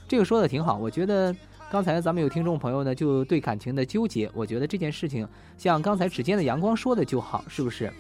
[0.06, 1.34] 这个说的挺好，我觉得
[1.68, 5.28] 刚才咱们有听众朋友呢，就对感情的纠结，我觉得这件事情
[5.58, 7.92] 像刚才指尖的阳光说的就好，是不是？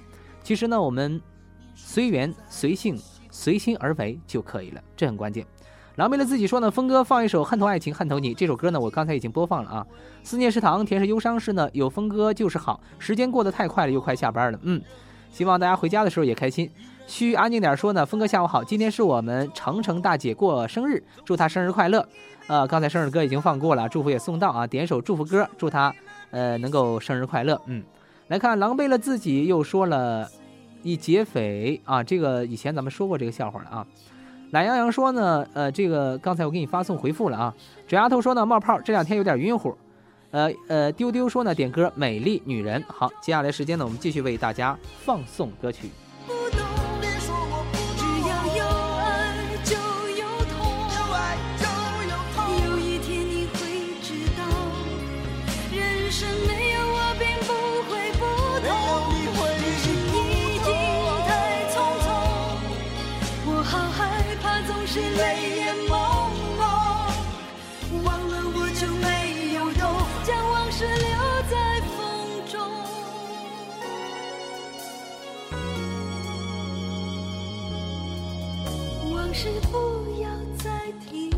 [0.44, 1.20] 其实呢，我们
[1.74, 2.96] 随缘随性
[3.32, 5.44] 随心而为就可以了，这很关键。
[5.96, 9.86] 狼狈了自己说呢，峰哥放一首《恨透爱情恨透你》这首歌呢，我刚才已经播放了啊。
[10.22, 12.78] 思念是糖，甜是忧伤是呢，有峰哥就是好。
[12.98, 14.80] 时间过得太快了，又快下班了，嗯，
[15.30, 16.70] 希望大家回家的时候也开心。
[17.06, 22.06] 需安静点说呢，峰哥下午好，今天是我们程程大姐过生日，祝她生日快乐。
[22.46, 25.94] 呃，刚才生日歌已经放过了，祝福也送到啊，点首祝福歌，祝她
[26.30, 27.58] 呃能够生日快乐。
[27.64, 27.82] 嗯，
[28.28, 30.28] 来看狼狈了自己又说了
[30.82, 33.86] 一劫匪啊，这个以前咱们说过这个笑话了啊。
[34.56, 37.54] 懒羊羊说呢，呃，这个刚才我给你发送回复了啊。
[37.86, 39.76] 这丫头说呢，冒泡这两天有点晕乎。
[40.30, 42.82] 呃呃，丢丢说呢，点歌美丽女人。
[42.88, 45.90] 好，接下来时间呢，我们继续为大家放送歌曲。
[79.36, 79.76] 是不
[80.18, 81.30] 要再提。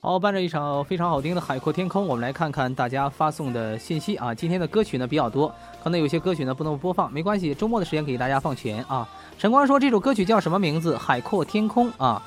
[0.00, 4.34] 好，伴着一首非常好听的《海阔天空》，我们来看看大家发送的信息啊。
[4.34, 9.08] 今天的歌曲呢比较多，可能有些歌曲呢不能播放，没关系，周末的时间给大家放全啊。
[9.38, 10.94] 晨光说这首歌曲叫什么名字？
[10.98, 12.20] 《海阔天空》啊。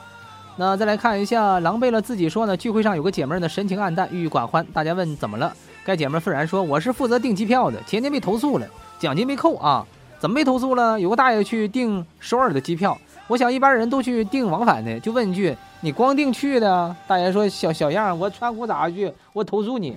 [0.56, 5.54] 那再来看一下，狼狈了自己说呢，聚会上有个姐妹呢神情黯淡，郁郁寡欢，大家问怎么了？
[5.84, 8.66] 该姐妹愤然说：“我是负责订机票的，前天被投诉了，
[9.00, 9.86] 奖金被扣啊。
[10.18, 10.98] 怎么被投诉了？
[10.98, 12.96] 有个大爷去订首尔的机票，
[13.32, 16.94] 我想一般人都去订往返的，就问一句：你光订去的？
[17.08, 19.96] 大爷说：小小样，我穿裤衩去，我投诉你。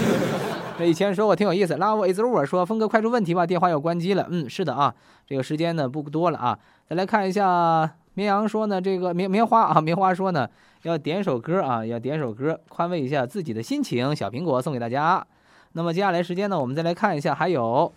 [0.78, 4.26] 这以前说我挺有意思，Love is over，说峰哥快出问题吧，电话要关机了。
[4.28, 4.94] 嗯，是的啊，
[5.26, 10.46] 这个时间呢不多了啊，再来看一下绵羊说呢，这个棉棉花啊，棉花说呢。
[10.82, 14.14] 要点首歌啊，要点首歌，宽慰一下自己的心情。
[14.14, 15.26] 小苹果送给大家。
[15.72, 17.90] 那么接下来时间呢，我们再来看一下，还有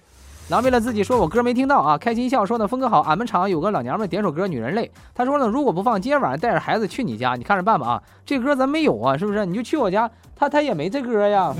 [0.54, 1.98] 然后为了自己说我歌没听到啊。
[1.98, 4.86] 开心笑说呢，峰哥好，俺们厂有个老娘们点首歌《女人泪》，
[5.16, 8.04] 他说呢，如果不放，今天晚上带着孩子去你家，你看着办吧啊。
[8.24, 9.48] 这歌咱没有啊，是不是？
[9.48, 11.52] 你就去我家，他他也没这歌呀。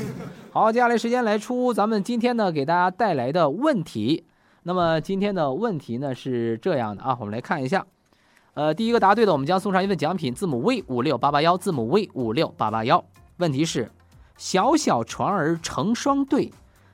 [0.50, 4.24] 好，接下来时间来出咱们今天呢给大家带来的问题。
[4.62, 7.84] 那么今天的问题呢是这样的啊，我们来看一下。
[8.54, 13.04] 呃，第一个答对的，我们将送上一份奖品，字母 V 五六八八幺，字母 V 五六八八幺。
[13.36, 13.90] 问题是：
[14.38, 16.50] 小小船儿成双对，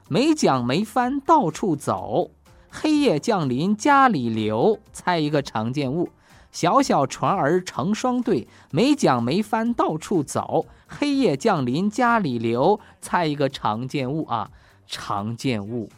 [0.09, 2.31] 没桨没帆到处走，
[2.71, 4.79] 黑夜降临家里留。
[4.93, 6.11] 猜一个常见物。
[6.53, 12.79] 小小船儿成双对，没桨没帆到处走，黑夜降临家里留。
[13.01, 14.51] 猜一个常见物啊，
[14.87, 15.91] 常见物。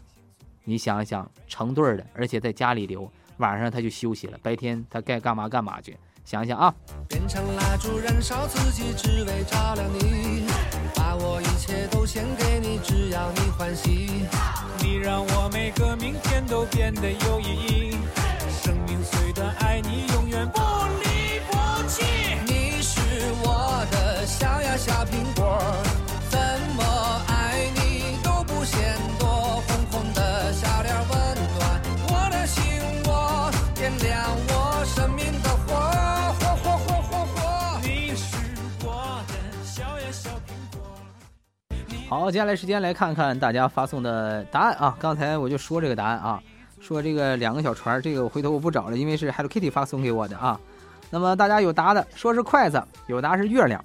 [0.64, 3.10] 你想想，成对儿的，而且在家里留。
[3.36, 5.96] 晚上他就休息了，白天他该干嘛干嘛去。
[6.24, 6.74] 想想啊，
[7.28, 10.46] 成蜡烛燃烧自己，只为照亮你。
[10.94, 14.26] 把我一切都献给你，只要你欢喜。
[14.78, 17.96] 你让我每个明天都变得有意义。
[18.62, 22.04] 生命虽短，爱你永远不离不弃。
[22.46, 23.00] 你是
[23.42, 25.58] 我的小呀小苹果，
[42.08, 44.96] 好，接下来时间来看看大家发送的答案啊。
[45.00, 46.40] 刚才我就说这个答案啊，
[46.80, 50.58] 说这个两个小船，这个我回头我不找了，因为是 Hello Kitty 发送给我的啊。
[51.10, 53.84] 那么大家有答的，说是筷子，有答是月亮，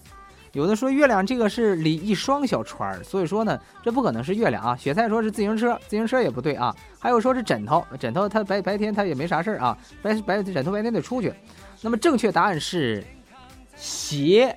[0.51, 4.76] 有的说月亮这个是里一双小船，所以说呢，这不可能是月亮啊。
[4.76, 6.76] 雪菜说是自行车，自行车也不对啊。
[6.99, 11.34] 还有说是枕头，枕头它白白天它也没啥事儿啊，白白枕头白天得出去。
[11.82, 13.03] 那么正确答案是
[13.76, 14.55] 鞋。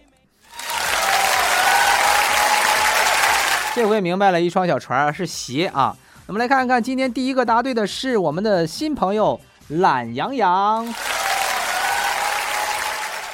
[3.75, 5.97] 这回明白了，一双小船是鞋啊。
[6.29, 10.87] 我们来看看，今天第一个答对的是我们的新朋友懒羊羊。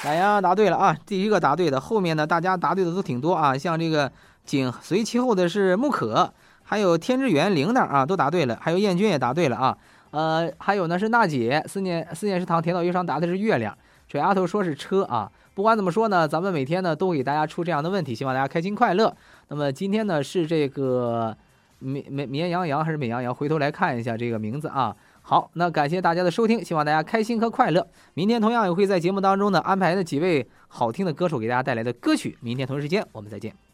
[0.05, 4.11] 懒羊羊答对了啊，第一个答对的，后面呢大家答对的都挺多啊，像这个
[4.47, 6.33] 紧随其后的是木可，
[6.63, 9.77] 还有天之源铃铛啊，都答对了，还有燕君也答对了啊。
[10.11, 13.77] 呃，还有呢是娜姐，思念思念食堂甜枣忧伤答的是月亮，
[14.09, 15.31] 水丫头说是车啊。
[15.53, 19.15] 不管怎么说呢，咱们每天呢都给大家出这样的问题，希望大家开心快乐。
[19.51, 21.37] 那么今天呢是这个
[21.81, 23.35] 绵绵绵羊羊还是美羊羊？
[23.35, 24.97] 回头来看一下这个名字啊。
[25.23, 27.87] 好，那感谢大家的收听，希望大家开心和快乐。
[28.15, 32.39] 明天同样也会在节目当中呢安排的几位好听的歌手给大家带来的歌曲。
[32.41, 33.70] 明天同一时间我们再见。